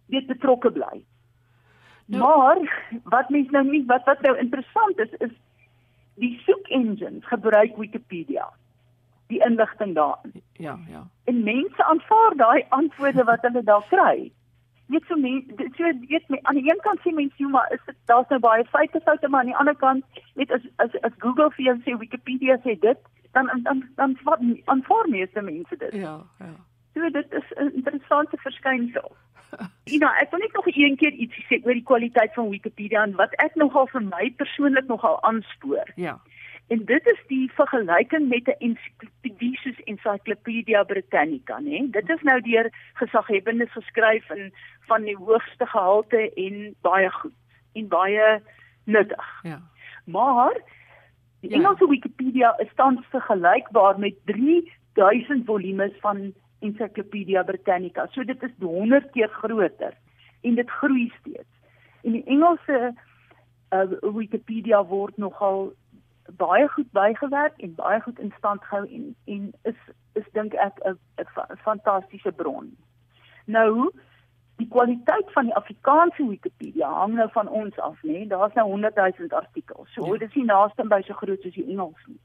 weet 0.07 0.27
betrokke 0.27 0.71
bly. 0.71 1.03
Nou, 2.07 2.37
maar 2.37 2.89
wat 3.03 3.29
mense 3.29 3.51
nou 3.51 3.65
nie 3.67 3.83
wat 3.85 4.05
wat 4.05 4.21
nou 4.21 4.37
interessant 4.37 4.99
is 4.99 5.11
is 5.19 5.33
die 6.15 6.39
soek 6.45 6.67
engines 6.67 7.25
gebruik 7.25 7.75
Wikipedia. 7.77 8.47
Die 9.27 9.43
inligting 9.43 9.95
daarin. 9.95 10.41
Ja, 10.53 10.77
ja. 10.89 11.07
En 11.23 11.43
mense 11.43 11.83
aanvaar 11.83 12.35
daai 12.35 12.65
antwoorde 12.69 13.23
wat 13.23 13.41
hulle 13.41 13.63
daar 13.63 13.83
kry. 13.89 14.31
Net 14.85 15.03
so 15.07 15.19
mense 15.19 15.67
so 15.75 15.83
weet 15.83 16.29
my 16.29 16.39
aan 16.41 16.55
die 16.55 16.71
een 16.71 16.79
kant 16.87 17.03
sê 17.03 17.11
mense 17.11 17.43
jy 17.43 17.49
maar 17.51 17.67
is 17.75 17.83
dit 17.85 17.99
daar's 18.05 18.31
nou 18.31 18.39
baie 18.39 18.65
feite 18.71 19.03
foute 19.03 19.27
maar 19.27 19.43
aan 19.43 19.51
die 19.51 19.59
ander 19.59 19.75
kant 19.75 20.23
net 20.39 20.51
as 20.51 20.63
as 20.85 20.95
as 21.01 21.19
Google 21.25 21.51
vir 21.57 21.65
jou 21.65 21.77
sê 21.83 21.97
Wikipedia 21.99 22.57
sê 22.63 22.79
dit 22.87 23.03
dan 23.35 23.51
dan 23.67 23.83
dan 23.95 24.17
wat 24.23 24.39
aanvaar 24.65 25.09
meeste 25.09 25.41
mense 25.41 25.77
dit. 25.77 25.93
Ja, 25.93 26.21
ja. 26.39 26.55
So 26.93 27.09
dit 27.09 27.33
is 27.41 27.51
'n 27.57 27.71
interessante 27.75 28.37
verskynsel. 28.37 29.11
Ina, 29.95 30.09
ek 30.21 30.31
wil 30.31 30.39
net 30.39 30.53
nog 30.53 30.67
een 30.67 30.95
keer 30.99 31.13
ietsie 31.13 31.45
sê 31.47 31.59
oor 31.63 31.73
die 31.73 31.85
kwaliteit 31.87 32.33
van 32.33 32.49
Wikipedia 32.49 33.03
en 33.03 33.15
wat 33.19 33.35
ek 33.43 33.55
nogal 33.55 33.87
vir 33.87 34.03
my 34.03 34.29
persoonlik 34.39 34.87
nogal 34.87 35.21
aanspoor. 35.23 35.91
Ja. 35.95 36.17
En 36.67 36.83
dit 36.85 37.07
is 37.07 37.19
die 37.27 37.51
vergelyking 37.55 38.27
met 38.27 38.47
'n 38.47 38.59
ensiklopedie 38.59 39.55
soos 39.63 39.79
Encyclopedia 39.85 40.83
Britannica, 40.83 41.59
né? 41.59 41.87
Dit 41.91 42.09
is 42.09 42.21
nou 42.21 42.41
deur 42.41 42.69
gesaghebbendes 42.93 43.71
geskryf 43.71 44.29
en 44.29 44.51
van 44.87 45.03
die 45.03 45.15
hoogste 45.15 45.65
gehalte 45.65 46.33
en 46.33 46.75
baie 46.81 47.11
goed 47.11 47.33
en 47.73 47.87
baie 47.87 48.41
nuttig. 48.83 49.39
Ja. 49.43 49.61
Maar 50.05 50.53
die 51.41 51.49
Ja. 51.49 51.55
Engelse 51.55 51.87
Wikipedia 51.87 52.57
is 52.57 52.73
tans 52.75 53.05
vergelykbaar 53.09 53.99
met 53.99 54.15
3000 54.25 55.45
volumes 55.45 55.93
van 55.99 56.33
Encyclopedia 56.59 57.43
Britannica. 57.43 58.07
So 58.11 58.23
dit 58.23 58.43
is 58.43 58.51
100 58.59 59.11
keer 59.11 59.29
groter 59.29 59.93
en 60.41 60.55
dit 60.55 60.69
groei 60.69 61.11
steeds. 61.19 61.53
En 62.03 62.11
die 62.11 62.23
Engelse 62.25 62.93
uh, 63.73 64.13
Wikipedia 64.15 64.85
word 64.85 65.17
nogal 65.17 65.73
baie 66.35 66.67
goed 66.67 66.91
bygewerk 66.91 67.57
en 67.57 67.75
baie 67.75 68.01
goed 68.01 68.19
in 68.19 68.33
stand 68.37 68.63
gehou 68.63 68.87
en 68.87 69.15
en 69.25 69.53
is 69.63 69.79
is 70.13 70.27
dink 70.31 70.53
ek 70.53 70.79
'n 70.83 70.97
fantastiese 71.63 72.31
bron. 72.31 72.77
Nou 73.45 73.91
die 74.57 74.67
kwaliteit 74.67 75.31
van 75.31 75.43
die 75.43 75.55
Afrikaanse 75.55 76.27
Wikipedia 76.27 76.89
hang 76.93 77.13
nou 77.13 77.29
van 77.31 77.49
ons 77.49 77.79
af, 77.79 78.01
né? 78.03 78.11
Nee? 78.11 78.27
Daar's 78.27 78.53
nou 78.53 78.69
100 78.69 78.95
000 78.95 79.29
artikels. 79.29 79.93
So 79.93 80.05
Ja. 80.05 80.17
dit 80.17 80.29
is 80.29 80.35
nie 80.35 80.45
naaste 80.45 80.87
by 80.87 81.01
so 81.01 81.13
groot 81.13 81.41
soos 81.41 81.53
die 81.53 81.69
Engels 81.69 82.05
nie. 82.07 82.19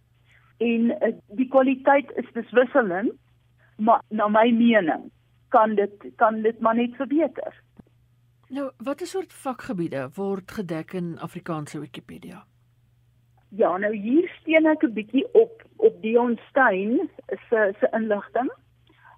En 0.57 0.85
uh, 0.85 1.15
die 1.27 1.49
kwaliteit 1.49 2.13
is 2.17 2.51
wisselend, 2.51 3.13
maar 3.83 4.03
na 4.09 4.29
my 4.29 4.49
mening 4.51 5.11
kan 5.49 5.75
dit 5.75 6.09
kan 6.17 6.43
dit 6.43 6.61
maar 6.61 6.75
net 6.75 6.97
verbeter. 6.97 7.61
Nou, 8.49 8.71
watter 8.85 9.07
soort 9.07 9.33
vakgebiede 9.33 10.09
word 10.15 10.51
gedek 10.51 10.93
in 10.93 11.19
Afrikaanse 11.19 11.81
Wikipedia? 11.81 12.45
Ja, 13.49 13.77
nou 13.77 13.93
hier 13.97 14.29
steun 14.41 14.67
ek 14.67 14.85
'n 14.85 14.93
bietjie 14.93 15.27
op 15.33 15.63
op 15.77 16.03
Dion 16.03 16.39
Stein 16.49 17.11
se 17.49 17.75
se 17.81 17.89
inligting. 17.93 18.51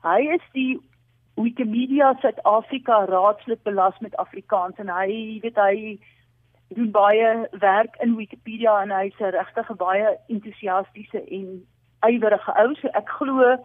Hy 0.02 0.21
is 0.37 0.47
die 0.52 0.80
Wikimedia 1.35 2.14
Suid-Afrika 2.21 3.04
raadslid 3.04 3.62
belas 3.62 3.99
met 3.99 4.16
Afrikaans 4.16 4.76
en 4.78 4.88
hy 4.88 5.38
weet 5.42 5.56
hy 5.56 5.99
doen 6.68 6.90
baie 6.90 7.49
werk 7.50 7.97
in 8.02 8.16
Wikipedia 8.16 8.83
en 8.83 8.90
hy's 8.90 9.18
'n 9.21 9.35
regtig 9.35 9.76
baie 9.76 10.18
entoesiastiese 10.28 11.25
en 11.38 11.66
ywerige 12.06 12.52
ou. 12.62 12.75
So 12.75 12.88
ek 12.88 13.09
glo 13.09 13.56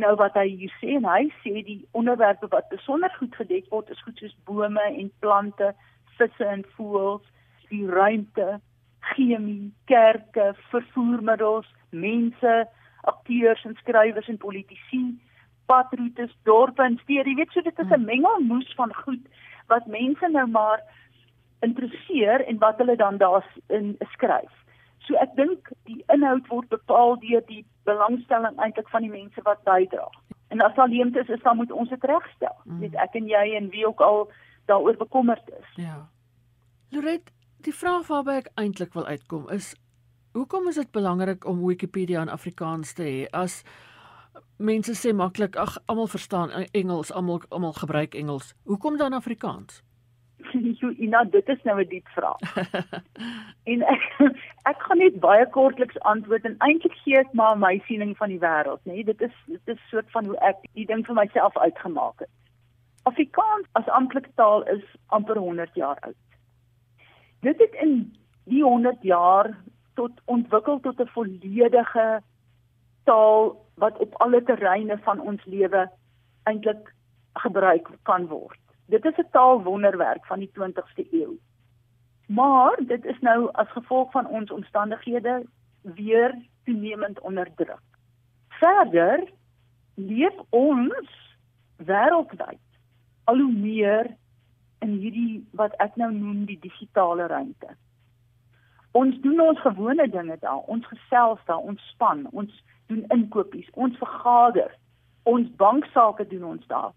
nou 0.00 0.14
wat 0.16 0.34
hy 0.38 0.46
hier 0.48 0.72
sê 0.80 0.96
en 0.96 1.06
hy 1.08 1.26
sê 1.42 1.62
die 1.66 1.80
onderwerpe 1.98 2.48
wat 2.52 2.68
besonder 2.72 3.12
goed 3.18 3.34
gedek 3.36 3.70
word 3.70 3.90
is 3.90 4.02
goed 4.06 4.18
soos 4.18 4.36
bome 4.48 4.84
en 4.88 5.10
plante, 5.24 5.72
visse 6.18 6.44
en 6.44 6.64
voëls, 6.76 7.24
die 7.70 7.86
ruimte, 7.88 8.60
chemie, 9.12 9.72
kerke, 9.90 10.52
vervoermiddels, 10.70 11.68
mense, 11.90 12.54
akteurs 13.10 13.64
en 13.68 13.76
skrywers 13.80 14.28
en 14.28 14.38
politici, 14.38 15.02
padroetes, 15.66 16.32
dorpe 16.44 16.84
en 16.84 16.98
stede. 17.02 17.30
Jy 17.30 17.38
weet 17.40 17.54
so 17.54 17.62
dit 17.62 17.78
is 17.78 17.92
'n 17.96 18.04
mengelmoes 18.04 18.74
van 18.76 18.94
goed 19.04 19.24
wat 19.68 19.86
mense 19.86 20.28
nou 20.28 20.46
maar 20.46 20.80
interesseer 21.60 22.44
en 22.46 22.58
wat 22.58 22.78
hulle 22.78 22.96
dan 22.96 23.16
daar 23.16 23.46
in 23.68 23.96
skryf. 24.12 24.52
So 25.06 25.14
ek 25.14 25.34
dink 25.36 25.70
die 25.84 26.04
inhoud 26.14 26.46
word 26.48 26.68
bepaal 26.68 27.18
deur 27.22 27.42
die 27.46 27.64
belangstelling 27.88 28.58
eintlik 28.58 28.88
van 28.88 29.02
die 29.02 29.10
mense 29.10 29.42
wat 29.42 29.62
bydra. 29.64 30.08
En 30.48 30.60
as 30.60 30.74
daar 30.74 30.88
leemtes 30.88 31.28
is, 31.28 31.42
dan 31.42 31.56
moet 31.56 31.72
ons 31.72 31.88
dit 31.88 32.04
regstel. 32.04 32.56
Mm. 32.64 32.80
Weet 32.84 32.94
ek 32.94 33.14
en 33.20 33.28
jy 33.28 33.44
en 33.56 33.70
wie 33.72 33.86
ook 33.86 34.00
al 34.00 34.26
daaroor 34.70 34.96
bekommerd 34.96 35.48
is. 35.58 35.70
Ja. 35.74 36.08
Loret, 36.92 37.32
die 37.64 37.74
vraag 37.74 38.06
waarby 38.06 38.42
ek 38.42 38.52
eintlik 38.54 38.92
wil 38.94 39.06
uitkom 39.06 39.48
is 39.50 39.72
hoekom 40.32 40.68
is 40.68 40.78
dit 40.80 40.90
belangrik 40.90 41.44
om 41.44 41.64
Wikipedia 41.66 42.22
in 42.22 42.32
Afrikaans 42.32 42.92
te 42.96 43.04
hê 43.04 43.16
as 43.36 43.62
mense 44.56 44.94
sê 44.96 45.12
maklik 45.12 45.56
ag 45.60 45.76
almal 45.86 46.08
verstaan 46.08 46.52
Engels, 46.72 47.12
almal 47.12 47.42
almal 47.50 47.74
gebruik 47.76 48.14
Engels. 48.14 48.54
Hoekom 48.64 48.96
dan 48.96 49.12
Afrikaans? 49.12 49.82
Ina, 51.04 51.24
dit 51.24 51.48
is 51.48 51.62
nou 51.62 51.80
'n 51.80 51.88
diep 51.88 52.08
vraag. 52.08 52.56
en 53.72 53.82
ek 53.82 54.02
ek 54.70 54.82
gaan 54.86 54.98
net 54.98 55.20
baie 55.20 55.46
kortliks 55.50 55.98
antwoord 56.00 56.44
en 56.44 56.56
eintlik 56.58 56.94
gee 57.04 57.18
ek 57.18 57.32
maar 57.32 57.58
my 57.58 57.82
siening 57.86 58.16
van 58.16 58.28
die 58.28 58.38
wêreld, 58.38 58.80
nê. 58.84 58.92
Nee, 58.92 59.04
dit 59.04 59.20
is 59.20 59.34
dit 59.46 59.76
is 59.76 59.88
soort 59.88 60.10
van 60.10 60.24
hoe 60.24 60.38
ek 60.40 60.56
die 60.72 60.86
ding 60.86 61.06
vir 61.06 61.14
myself 61.14 61.56
uitgemaak 61.58 62.18
het. 62.18 62.32
Afrikaans 63.02 63.66
as 63.72 63.88
amptelike 63.88 64.30
taal 64.34 64.62
is 64.62 64.84
amper 65.06 65.38
100 65.38 65.74
jaar 65.74 65.98
oud. 66.00 66.20
Dit 67.40 67.58
het 67.58 67.74
in 67.82 68.16
die 68.44 68.62
100 68.62 69.02
jaar 69.02 69.50
tot 69.94 70.20
ontwikkel 70.24 70.80
tot 70.80 71.00
'n 71.00 71.14
volledige 71.14 72.22
taal 73.04 73.56
wat 73.74 73.98
op 73.98 74.14
alle 74.14 74.42
terreine 74.42 74.98
van 74.98 75.20
ons 75.20 75.44
lewe 75.44 75.90
eintlik 76.42 76.94
gebruik 77.32 77.88
kan 78.02 78.26
word. 78.26 78.61
Dit 78.92 79.04
is 79.04 79.16
'n 79.16 79.30
taalwonderwerk 79.30 80.26
van 80.26 80.38
die 80.38 80.50
20ste 80.52 81.06
eeu. 81.10 81.38
Maar 82.26 82.76
dit 82.86 83.04
is 83.04 83.18
nou 83.20 83.48
as 83.52 83.68
gevolg 83.68 84.10
van 84.10 84.26
ons 84.26 84.50
omstandighede 84.50 85.46
weer 85.82 86.38
toenemend 86.64 87.20
onder 87.20 87.54
druk. 87.54 87.82
Verder 88.48 89.30
leef 89.94 90.34
ons 90.48 91.08
wêreldwyd 91.76 92.66
al 93.24 93.38
hoe 93.38 93.52
meer 93.52 94.16
in 94.78 94.90
hierdie 94.90 95.46
wat 95.50 95.74
ek 95.76 95.96
nou 95.96 96.12
noem 96.12 96.44
die 96.44 96.58
digitale 96.58 97.26
ruimte. 97.26 97.76
Ons 98.90 99.20
doen 99.20 99.40
ons 99.40 99.60
gewone 99.60 100.08
dinge 100.08 100.36
daar. 100.40 100.58
Ons 100.66 100.86
gesels 100.86 101.40
daar, 101.44 101.58
ons 101.58 101.88
span, 101.88 102.26
ons 102.30 102.64
doen 102.86 103.04
inkopies, 103.08 103.70
ons 103.72 103.96
vergader. 103.96 104.78
Ons 105.22 105.48
banksaake 105.56 106.26
doen 106.26 106.44
ons 106.44 106.66
daar. 106.66 106.92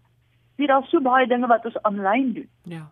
Dit 0.56 0.70
is 0.70 0.90
so 0.90 1.00
baie 1.00 1.26
dinge 1.26 1.46
wat 1.46 1.64
ons 1.64 1.82
aanlyn 1.82 2.32
doen. 2.32 2.50
Ja. 2.62 2.90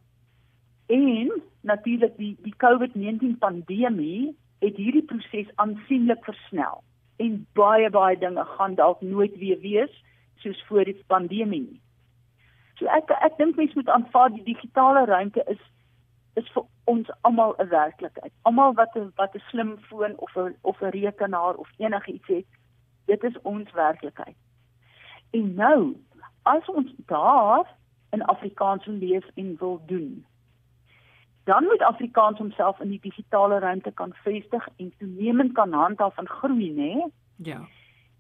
En 0.87 1.43
natuurlik 1.61 2.17
die 2.17 2.37
die 2.43 2.55
COVID-19 2.57 3.39
pandemie 3.39 4.37
het 4.59 4.77
hierdie 4.77 5.05
proses 5.05 5.49
aansienlik 5.55 6.25
versnel 6.25 6.83
en 7.17 7.47
baie 7.53 7.91
baie 7.91 8.19
dinge 8.19 8.45
gaan 8.45 8.75
dalk 8.75 9.01
nooit 9.01 9.37
weer 9.39 9.61
wees 9.61 10.03
soos 10.43 10.65
voor 10.69 10.85
die 10.85 10.99
pandemie 11.07 11.61
nie. 11.61 11.81
So 12.79 12.91
ek 12.91 13.11
ek 13.23 13.39
dink 13.39 13.57
mense 13.57 13.79
moet 13.79 13.89
aanvaar 13.89 14.33
die 14.35 14.45
digitale 14.45 15.05
ruimte 15.07 15.45
is 15.49 15.63
is 16.35 16.49
vir 16.55 16.65
ons 16.91 17.11
almal 17.29 17.55
'n 17.59 17.69
werklikheid. 17.69 18.33
Almal 18.43 18.75
wat 18.75 18.97
'n 18.97 19.13
wat 19.17 19.35
'n 19.35 19.43
slim 19.51 19.79
foon 19.89 20.19
of 20.19 20.37
'n 20.37 20.57
of 20.63 20.83
'n 20.83 20.91
rekenaar 20.91 21.55
of 21.55 21.69
enigiets 21.79 22.27
het, 22.27 22.47
dit 23.07 23.23
is 23.25 23.41
ons 23.43 23.71
werklikheid. 23.73 24.37
En 25.31 25.55
nou, 25.55 25.95
as 26.45 26.69
ons 26.69 26.93
daar 27.11 27.67
in 28.11 28.23
Afrikaans 28.23 28.87
leef 28.87 29.27
en 29.35 29.57
wil 29.59 29.83
doen, 29.87 30.25
dan 31.45 31.65
moet 31.65 31.83
Afrikaans 31.83 32.39
homself 32.39 32.81
in 32.81 32.89
die 32.89 33.01
digitale 33.01 33.59
ruimte 33.59 33.91
kan 33.91 34.15
vestig 34.25 34.69
en 34.77 34.93
toenemend 34.99 35.53
kan 35.53 35.73
handhaaf 35.73 36.17
en 36.19 36.29
groei, 36.29 36.71
né? 36.73 37.09
Ja. 37.37 37.61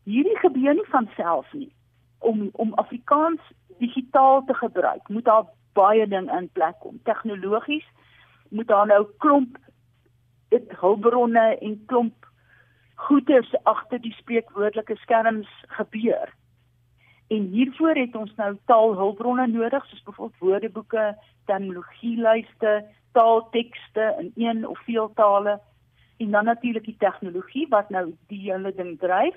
Hierdie 0.04 0.38
gebeur 0.38 0.74
nie 0.74 0.88
van 0.92 1.08
self 1.16 1.52
nie. 1.52 1.72
Om 2.18 2.48
om 2.52 2.74
Afrikaans 2.74 3.40
digitaal 3.78 4.44
te 4.44 4.54
gebruik, 4.54 5.08
moet 5.08 5.24
daar 5.24 5.46
baie 5.72 6.08
ding 6.08 6.30
in 6.32 6.48
plek 6.52 6.78
kom. 6.80 7.00
Tegnologies 7.02 7.86
moet 8.48 8.68
daar 8.68 8.86
nou 8.86 9.06
klomp 9.18 9.58
dit 10.48 10.76
hulpbronne 10.80 11.58
en 11.58 11.82
klomp 11.86 12.28
goeders 12.94 13.54
agter 13.62 14.00
die 14.00 14.12
spreekwoordelike 14.12 14.96
skerms 14.96 15.48
gebeur. 15.78 16.30
En 17.32 17.46
hiervoor 17.52 17.96
het 17.96 18.16
ons 18.16 18.34
nou 18.36 18.56
taalhulpbronne 18.64 19.46
nodig 19.46 19.86
soos 19.86 20.02
byvoorbeeld 20.02 20.40
woordeboeke, 20.40 21.04
terminologielyste, 21.44 22.84
taaltekste 23.12 24.14
in 24.18 24.32
een 24.34 24.66
of 24.68 24.78
veel 24.84 25.12
tale 25.14 25.60
en 26.16 26.30
dan 26.30 26.44
natuurlik 26.44 26.84
die 26.84 26.96
tegnologie 26.98 27.66
wat 27.68 27.90
nou 27.90 28.14
die 28.26 28.40
hele 28.50 28.74
ding 28.74 28.98
dryf. 28.98 29.36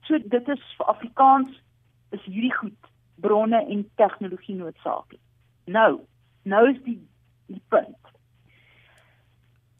So 0.00 0.18
dit 0.18 0.48
is 0.48 0.62
vir 0.76 0.86
Afrikaans 0.86 1.62
is 2.10 2.24
hierdie 2.24 2.54
goed 2.54 2.90
bronne 3.14 3.66
en 3.66 3.90
tegnologie 3.94 4.54
noodsaaklik. 4.54 5.20
Nou, 5.64 6.00
nou 6.42 6.70
is 6.70 6.78
die 6.84 7.00
die 7.48 7.62
punt. 7.68 7.96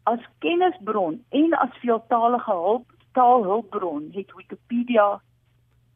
As 0.03 0.21
kennisbron 0.41 1.19
en 1.29 1.53
as 1.53 1.75
veeltalige 1.81 2.51
hulp 2.51 2.93
taalhulpbron 3.13 4.09
het 4.13 4.33
Wikipedia 4.33 5.19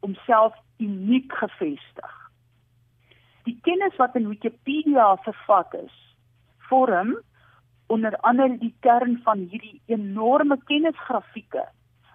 homself 0.04 0.56
uniek 0.84 1.32
gevestig. 1.40 2.16
Die 3.48 3.58
kennis 3.64 3.96
wat 4.00 4.16
in 4.20 4.30
Wikipedia 4.32 5.14
vervat 5.26 5.74
is, 5.80 5.96
vorm 6.70 7.16
onder 7.88 8.16
andere 8.18 8.58
die 8.58 8.74
kern 8.80 9.20
van 9.24 9.48
hierdie 9.52 9.82
enorme 9.86 10.58
kennisgrafieke 10.70 11.66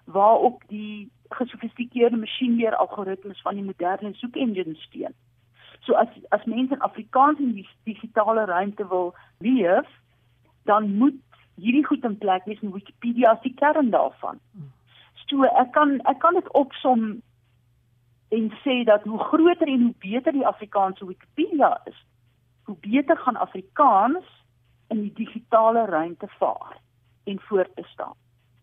waarop 0.09 0.63
die 0.67 1.09
gesofistikeerde 1.37 2.17
masjienleer 2.17 2.75
algoritmes 2.75 3.41
van 3.45 3.59
die 3.59 3.65
moderne 3.65 4.13
soekengines 4.17 4.81
steun. 4.89 5.13
So 5.85 5.93
as 5.93 6.09
as 6.29 6.45
mense 6.45 6.73
in 6.73 6.81
Afrikaans 6.81 7.39
in 7.39 7.53
die 7.53 7.67
digitale 7.85 8.45
ruimte 8.49 8.87
wil 8.89 9.13
leef, 9.37 9.87
dan 10.65 10.95
moet 10.97 11.21
hierdie 11.61 11.85
goed 11.85 12.03
in 12.03 12.17
plek 12.17 12.45
wees 12.45 12.61
in 12.65 12.73
Wikipedia 12.73 13.35
as 13.35 13.41
die 13.45 13.53
kern 13.53 13.93
daarvan. 13.93 14.41
So 15.29 15.45
ek 15.45 15.71
kan 15.77 15.99
ek 16.09 16.19
kan 16.25 16.37
dit 16.41 16.49
opsom 16.57 17.21
en 18.29 18.51
sê 18.63 18.83
dat 18.83 19.03
hoe 19.03 19.19
groter 19.19 19.67
en 19.67 19.81
hoe 19.81 19.95
beter 19.97 20.31
die 20.31 20.47
Afrikaanse 20.47 21.05
Wikipedia 21.05 21.81
is, 21.85 22.05
hoe 22.63 22.75
beter 22.79 23.17
gaan 23.17 23.35
Afrikaans 23.35 24.25
in 24.87 25.01
die 25.01 25.13
digitale 25.13 25.85
ruimte 25.85 26.27
vaar 26.37 26.77
en 27.23 27.39
voort 27.39 27.75
te 27.75 27.83
staan. 27.85 28.13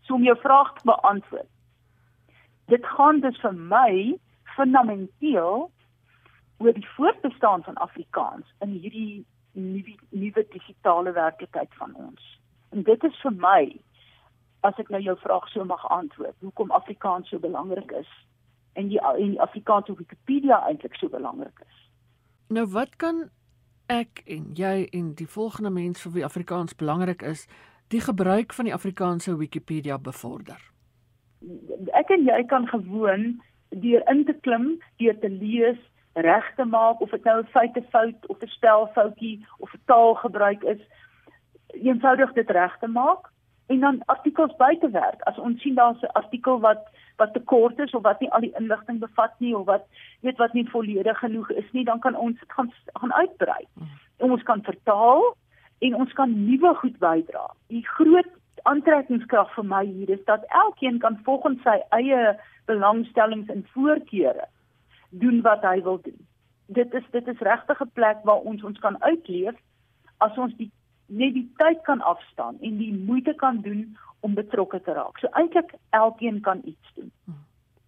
So 0.00 0.14
om 0.14 0.22
jou 0.22 0.38
vraag 0.38 0.72
te 0.72 0.84
beantwoord. 0.84 1.50
Dit 2.66 2.86
gaan 2.86 3.20
dus 3.20 3.38
vir 3.40 3.54
my 3.54 4.18
fundamenteel 4.56 5.70
oor 6.58 6.72
die 6.72 6.88
voortbestaan 6.96 7.62
van 7.62 7.74
Afrikaans 7.74 8.54
in 8.58 8.78
hierdie 8.78 9.24
nuwe 9.52 9.94
nuwe 10.10 10.46
digitale 10.50 11.12
werklikheid 11.12 11.74
van 11.74 11.94
ons. 11.94 12.22
En 12.70 12.82
dit 12.82 13.04
is 13.04 13.20
vir 13.22 13.34
my 13.34 13.60
as 14.66 14.78
ek 14.82 14.88
nou 14.90 15.02
jou 15.02 15.14
vraag 15.22 15.46
so 15.48 15.64
mag 15.64 15.82
antwoord, 15.94 16.34
hoekom 16.42 16.70
Afrikaans 16.74 17.28
so 17.30 17.38
belangrik 17.38 17.92
is 17.98 18.10
en 18.76 18.88
die 18.88 19.00
en 19.00 19.30
die 19.34 19.40
Afrikaanse 19.40 19.94
Wikipedia 19.96 20.60
eintlik 20.68 20.94
so 21.00 21.08
belangrik 21.08 21.64
is. 21.64 21.82
Nou 22.48 22.66
wat 22.74 22.96
kan 23.02 23.26
ek 23.92 24.22
en 24.26 24.50
jy 24.58 24.88
en 24.92 25.12
die 25.18 25.28
volgende 25.30 25.70
mens 25.70 26.02
vir 26.02 26.12
wie 26.12 26.24
Afrikaans 26.26 26.76
belangrik 26.76 27.22
is, 27.22 27.46
die 27.94 28.02
gebruik 28.02 28.52
van 28.52 28.68
die 28.68 28.74
Afrikaanse 28.74 29.36
Wikipedia 29.38 29.98
bevorder. 29.98 30.58
Ek 31.94 32.10
en 32.10 32.26
jy 32.26 32.40
kan 32.50 32.66
gewoon 32.68 33.36
deur 33.70 34.02
in 34.10 34.24
te 34.26 34.34
klim, 34.46 34.76
deur 35.02 35.18
te 35.22 35.30
lees, 35.30 35.78
reg 36.16 36.46
te 36.56 36.64
maak 36.64 37.00
of 37.04 37.10
dit 37.10 37.24
nou 37.24 37.40
'n 37.42 37.52
feitefout 37.54 38.26
of 38.26 38.42
'n 38.42 38.54
stelfoutjie 38.58 39.46
of 39.58 39.72
'n 39.74 39.82
taalgebruik 39.86 40.62
is, 40.62 40.82
eenvoudig 41.66 42.32
dit 42.32 42.50
reg 42.50 42.78
te 42.78 42.86
maak 42.88 43.30
en 43.66 43.80
dan 43.80 44.02
artikels 44.06 44.56
by 44.56 44.76
te 44.80 44.90
werk. 44.90 45.22
As 45.30 45.38
ons 45.38 45.60
sien 45.62 45.74
daar's 45.74 46.02
'n 46.02 46.14
artikel 46.20 46.60
wat 46.60 46.86
wat 47.16 47.32
te 47.32 47.40
kort 47.40 47.78
is 47.78 47.94
of 47.94 48.02
wat 48.02 48.20
nie 48.20 48.30
al 48.32 48.40
die 48.40 48.54
inligting 48.58 48.98
bevat 48.98 49.32
nie 49.38 49.56
of 49.56 49.66
wat 49.66 49.86
weet 50.20 50.36
wat 50.36 50.52
nie 50.52 50.68
volledig 50.70 51.18
genoeg 51.18 51.50
is 51.50 51.72
nie, 51.72 51.84
dan 51.84 51.98
kan 52.00 52.14
ons 52.14 52.38
dit 52.38 52.52
gaan 52.52 52.72
gaan 52.92 53.12
uitbrei. 53.12 53.64
Mm. 53.72 53.86
En 54.16 54.30
ons 54.30 54.42
kan 54.42 54.62
vertaal 54.62 55.36
en 55.78 55.94
ons 55.94 56.12
kan 56.12 56.44
nuwe 56.46 56.74
goed 56.74 56.98
bydra. 56.98 57.50
Die 57.66 57.86
groot 57.86 58.28
aantrekkingskrag 58.62 59.54
vir 59.54 59.64
my 59.64 59.84
hier 59.84 60.10
is 60.10 60.24
dat 60.24 60.44
elkeen 60.44 60.98
kan 60.98 61.18
volgens 61.24 61.62
sy 61.62 61.78
eie 61.88 62.38
belangstellings 62.66 63.48
en 63.48 63.66
voorkeure 63.74 64.48
doen 65.10 65.42
wat 65.42 65.62
hy 65.62 65.82
wil 65.82 66.00
doen. 66.02 66.18
Dit 66.66 66.94
is 66.94 67.04
dit 67.10 67.28
is 67.28 67.44
regtig 67.50 67.80
'n 67.80 67.90
plek 67.92 68.24
waar 68.24 68.42
ons 68.50 68.62
ons 68.62 68.78
kan 68.78 69.02
uitleef 69.02 69.54
as 70.18 70.36
ons 70.38 70.54
die 70.56 70.70
net 71.06 71.34
die 71.34 71.46
tyd 71.56 71.82
kan 71.82 72.00
afstaan 72.00 72.58
en 72.60 72.78
die 72.78 72.92
moeite 72.94 73.34
kan 73.34 73.60
doen 73.60 73.96
om 74.20 74.34
betrokke 74.34 74.80
te 74.82 74.92
raak. 74.92 75.18
So 75.18 75.28
eintlik 75.32 75.74
elkeen 75.90 76.40
kan 76.40 76.62
iets 76.64 76.94
doen. 76.94 77.12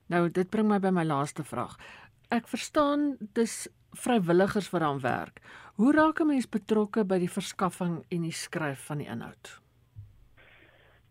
Nou 0.09 0.29
dit 0.31 0.51
bring 0.51 0.69
my 0.69 0.79
by 0.79 0.91
my 0.95 1.05
laaste 1.05 1.45
vraag. 1.45 1.77
Ek 2.31 2.49
verstaan 2.49 3.17
dis 3.33 3.69
vrywilligers 3.97 4.71
wat 4.71 4.83
aan 4.83 5.01
werk. 5.01 5.41
Hoe 5.77 5.93
raak 5.93 6.21
'n 6.21 6.27
mens 6.27 6.49
betrokke 6.49 7.05
by 7.05 7.19
die 7.19 7.31
verskaffing 7.31 8.05
en 8.09 8.23
die 8.23 8.33
skryf 8.33 8.87
van 8.87 8.99
die 8.99 9.09
inhoud? 9.09 9.61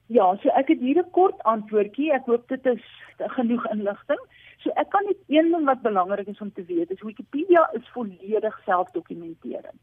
Ja, 0.08 0.36
so 0.42 0.50
ek 0.50 0.68
het 0.68 0.80
hier 0.80 1.00
'n 1.00 1.12
kort 1.12 1.44
antwoordjie. 1.44 2.14
Ek 2.14 2.26
hoop 2.26 2.48
dit 2.48 2.66
is 2.66 2.84
genoeg 3.18 3.66
inligting. 3.72 4.20
So 4.58 4.70
ek 4.76 4.90
kan 4.90 5.04
net 5.06 5.18
een 5.28 5.52
ding 5.52 5.66
wat 5.66 5.82
belangrik 5.82 6.28
is 6.28 6.42
om 6.42 6.54
te 6.54 6.64
weet, 6.64 6.92
is 6.92 7.02
Wikipedia 7.02 7.70
is 7.74 7.90
volledig 7.94 8.62
selfdokumenterend. 8.66 9.80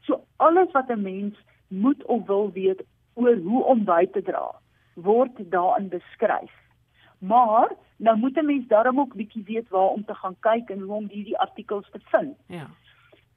So 0.00 0.24
alles 0.36 0.72
wat 0.72 0.88
'n 0.90 1.02
mens 1.02 1.36
moet 1.68 2.04
of 2.04 2.26
wil 2.26 2.50
weet 2.52 2.84
oor 3.14 3.36
hoe 3.36 3.64
om 3.64 3.84
by 3.84 4.06
te 4.12 4.22
dra, 4.22 4.54
word 4.94 5.38
daarin 5.50 5.88
beskryf. 5.88 6.52
Maar 7.18 7.72
nou 7.96 8.16
moet 8.18 8.36
'n 8.36 8.46
mens 8.46 8.66
daarom 8.68 9.00
ook 9.00 9.14
bietjie 9.14 9.44
weet 9.44 9.68
waar 9.68 9.88
om 9.88 10.04
te 10.04 10.14
gaan 10.14 10.36
kyk 10.40 10.70
en 10.70 10.80
hoe 10.80 10.94
om 10.94 11.08
hierdie 11.08 11.38
artikels 11.38 11.90
te 11.90 12.00
vind. 12.04 12.36
Ja. 12.46 12.66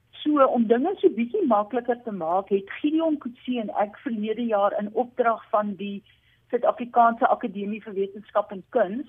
So 0.10 0.46
om 0.46 0.68
dinge 0.68 0.96
so 0.98 1.10
bietjie 1.10 1.48
makliker 1.48 2.02
te 2.04 2.12
maak, 2.12 2.50
het 2.50 2.70
Gideon 2.70 3.18
Kutse 3.18 3.60
en 3.60 3.70
ek 3.70 3.98
verlede 3.98 4.46
jaar 4.46 4.80
in 4.80 4.94
opdrag 4.94 5.50
van 5.50 5.76
die 5.76 6.04
Suid-Afrikaanse 6.50 7.28
Akademie 7.28 7.84
vir 7.84 7.94
Wetenskap 7.94 8.52
en 8.52 8.64
Kuns 8.70 9.08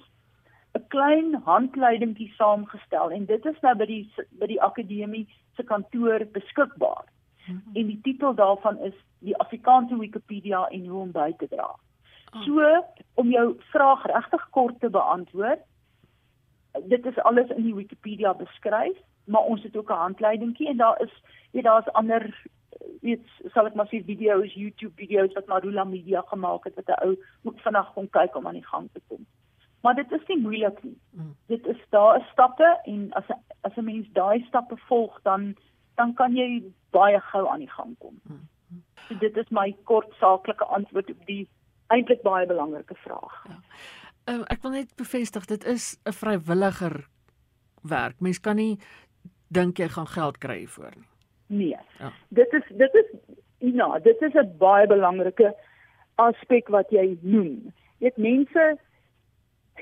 'n 0.78 0.86
klein 0.88 1.34
handleidingkie 1.34 2.32
saamgestel 2.36 3.10
en 3.10 3.24
dit 3.24 3.46
is 3.46 3.60
nou 3.60 3.74
by 3.76 3.86
die 3.86 4.02
by 4.38 4.46
die 4.46 4.60
akademie 4.62 5.26
se 5.56 5.62
kantoor 5.62 6.24
beskikbaar. 6.36 7.06
Mm 7.50 7.62
-hmm. 7.64 7.74
En 7.76 7.86
die 7.86 8.00
titel 8.02 8.34
daarvan 8.34 8.78
is 8.78 8.94
die 9.18 9.36
Afrikaanse 9.36 9.98
Wikipedia 9.98 10.66
en 10.68 10.86
hoe 10.86 11.00
om 11.00 11.10
by 11.10 11.32
te 11.36 11.48
dra. 11.48 11.76
Oh. 12.32 12.42
So 12.42 12.84
om 13.14 13.30
jou 13.30 13.54
vraag 13.58 14.06
regtig 14.06 14.50
kort 14.50 14.80
te 14.80 14.90
beantwoord, 14.90 15.60
dit 16.82 17.06
is 17.06 17.18
alles 17.18 17.48
in 17.48 17.62
die 17.62 17.74
Wikipedia 17.74 18.34
beskryf, 18.34 18.96
maar 19.24 19.42
ons 19.42 19.62
het 19.62 19.76
ook 19.76 19.90
'n 19.90 20.04
handleidingkie 20.06 20.68
en 20.68 20.76
daar 20.76 21.00
is 21.02 21.22
weet 21.50 21.64
daar's 21.64 21.92
ander 21.92 22.46
weet 23.00 23.26
sal 23.52 23.66
ek 23.66 23.74
maar 23.74 23.88
sê 23.90 24.04
video's, 24.04 24.54
YouTube 24.54 24.94
video's 24.96 25.32
wat 25.32 25.46
Marula 25.46 25.84
Media 25.84 26.22
gemaak 26.26 26.64
het 26.64 26.74
wat 26.74 26.88
'n 26.88 27.02
ou 27.06 27.16
moet 27.42 27.60
vinnig 27.60 27.92
kom 27.92 28.08
kyk 28.10 28.36
om 28.36 28.46
aan 28.46 28.58
die 28.60 28.66
gang 28.66 28.88
te 28.92 29.00
kom. 29.08 29.26
Maar 29.82 29.94
dit 29.94 30.12
is 30.12 30.26
nie 30.26 30.38
moeilik 30.38 30.82
nie. 30.82 30.98
Mm. 31.10 31.36
Dit 31.46 31.66
is 31.66 31.80
daar 31.88 32.16
is 32.20 32.28
stappe 32.32 32.80
en 32.84 33.12
as 33.12 33.24
as 33.60 33.76
'n 33.76 33.84
mens 33.84 34.08
daai 34.12 34.44
stappe 34.46 34.76
volg 34.76 35.22
dan 35.22 35.56
dan 36.00 36.14
kan 36.16 36.36
jy 36.36 36.62
baie 36.96 37.20
gou 37.30 37.44
aan 37.48 37.64
die 37.64 37.70
gang 37.70 37.94
kom. 37.98 38.16
Mm. 38.24 38.46
So 39.06 39.18
dit 39.20 39.36
is 39.36 39.48
my 39.50 39.68
kort 39.84 40.12
saaklike 40.20 40.64
antwoord 40.64 41.10
op 41.12 41.26
die 41.28 41.42
eintlik 41.92 42.22
baie 42.24 42.46
belangrike 42.46 42.96
vraag. 43.04 43.36
Ja. 43.50 43.58
Um, 44.30 44.44
ek 44.52 44.62
wil 44.62 44.76
net 44.76 44.94
bevestig 45.00 45.48
dit 45.50 45.64
is 45.64 45.96
'n 46.06 46.16
vrywilliger 46.22 46.96
werk. 47.82 48.20
Mens 48.20 48.40
kan 48.40 48.56
nie 48.56 48.78
dink 49.48 49.78
jy 49.78 49.88
gaan 49.88 50.06
geld 50.06 50.38
kry 50.38 50.58
hiervoor 50.58 50.92
nie. 50.96 51.08
Nee. 51.46 51.78
Ja. 51.98 52.12
Dit 52.28 52.52
is 52.52 52.66
dit 52.68 52.94
is 52.94 53.08
Ina, 53.60 53.98
dit 53.98 54.22
is 54.22 54.34
'n 54.34 54.56
baie 54.58 54.86
belangrike 54.86 55.54
aspek 56.14 56.68
wat 56.68 56.90
jy 56.90 57.18
noem. 57.20 57.72
Dit 57.98 58.16
mense 58.16 58.78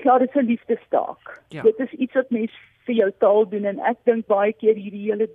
ja, 0.03 0.17
dit 0.17 0.29
is 0.29 0.41
'n 0.41 0.45
liefdestaak. 0.45 1.41
Ja. 1.49 1.61
Dit 1.61 1.79
is 1.79 1.91
iets 1.91 2.13
wat 2.13 2.29
mense 2.29 2.57
vir 2.85 2.95
jou 2.95 3.11
taal 3.17 3.49
doen 3.49 3.65
en 3.65 3.79
ek 3.79 3.97
dink 4.03 4.27
baie 4.27 4.53
keer 4.53 4.75
hierdie 4.75 5.11
hele 5.11 5.29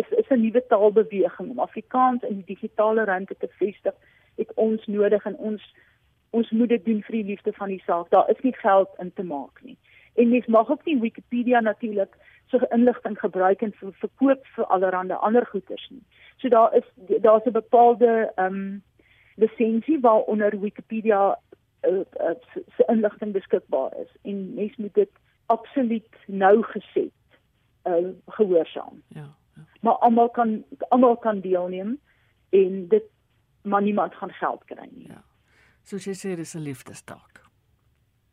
is 0.00 0.08
is 0.22 0.28
'n 0.30 0.40
nuwe 0.40 0.62
taalbeweging 0.72 1.50
om 1.50 1.58
Afrikaans 1.58 2.22
in 2.22 2.34
die 2.40 2.54
digitale 2.54 3.04
ruimte 3.04 3.36
te 3.38 3.48
vestig. 3.48 3.94
Dit 4.34 4.52
ons 4.54 4.86
nodig 4.86 5.24
en 5.24 5.36
ons 5.36 5.62
ons 6.30 6.50
moet 6.50 6.68
dit 6.68 6.84
doen 6.84 7.02
vir 7.02 7.16
die 7.16 7.24
liefde 7.24 7.52
van 7.52 7.68
die 7.68 7.82
saak. 7.86 8.10
Daar 8.10 8.30
is 8.30 8.42
nie 8.42 8.54
geld 8.54 8.90
in 8.98 9.12
te 9.12 9.22
maak 9.22 9.62
nie. 9.62 9.78
En 10.14 10.28
mens 10.28 10.46
mag 10.46 10.70
ook 10.70 10.84
nie 10.84 11.00
Wikipedia 11.00 11.60
natuurlik 11.60 12.16
so 12.46 12.58
inligting 12.70 13.18
gebruik 13.18 13.62
en 13.62 13.72
vir 13.72 13.92
verkoop 13.92 14.46
vir 14.54 14.64
allerlei 14.64 15.18
ander 15.18 15.46
goederes 15.46 15.86
nie. 15.90 16.02
So 16.36 16.48
daar 16.48 16.74
is 16.76 16.86
daar's 17.22 17.44
'n 17.44 17.52
bepaalde 17.52 18.32
ehm 18.34 18.54
um, 18.54 18.82
lisensie 19.36 20.00
waaronder 20.00 20.60
Wikipedia 20.60 21.38
uh, 21.82 21.98
uh, 21.98 22.34
se 22.76 22.84
inligting 22.86 23.32
beskikbaar 23.32 23.92
is 24.02 24.12
en 24.22 24.54
mens 24.54 24.76
moet 24.76 24.94
dit 24.94 25.10
absoluut 25.46 26.16
nou 26.26 26.62
geset 26.62 27.12
uh, 27.84 28.08
gehoorsaam. 28.26 29.02
Ja, 29.08 29.20
ja. 29.20 29.39
Maar 29.80 29.98
almal 30.04 30.30
kan 30.30 30.64
almal 30.88 31.16
kan 31.16 31.40
deelneem 31.40 32.00
en 32.50 32.88
dit 32.88 33.04
maar 33.62 33.82
niemand 33.82 34.14
gaan 34.14 34.30
geld 34.30 34.64
kry 34.64 34.88
nie. 34.92 35.08
Ja. 35.08 35.24
Soos 35.82 36.04
jy 36.04 36.14
sê 36.14 36.36
dis 36.36 36.54
'n 36.54 36.62
liefdestaak. 36.62 37.40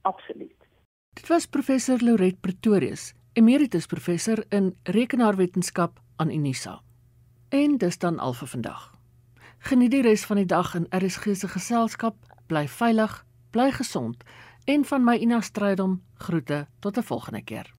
Absoluut. 0.02 0.68
Dit 1.14 1.28
was 1.28 1.46
professor 1.46 1.98
Loret 2.04 2.42
Pretorius, 2.42 3.14
emeritus 3.34 3.86
professor 3.86 4.44
in 4.50 4.76
rekenaarwetenskap 4.84 6.00
aan 6.16 6.32
Unisa. 6.32 6.82
En 7.50 7.78
dis 7.78 7.98
dan 7.98 8.20
al 8.20 8.34
vir 8.34 8.48
vandag. 8.48 8.94
Geniet 9.58 9.92
die 9.92 10.02
res 10.02 10.26
van 10.26 10.38
die 10.38 10.46
dag 10.46 10.76
in 10.76 10.86
RSG 10.90 11.36
se 11.36 11.48
geselskap, 11.48 12.16
bly 12.48 12.68
veilig, 12.68 13.26
bly 13.52 13.72
gesond 13.72 14.24
en 14.66 14.86
van 14.86 15.04
my 15.04 15.16
Ina 15.16 15.42
Strydom 15.42 16.02
groete 16.14 16.68
tot 16.80 16.98
'n 16.98 17.04
volgende 17.04 17.42
keer. 17.42 17.77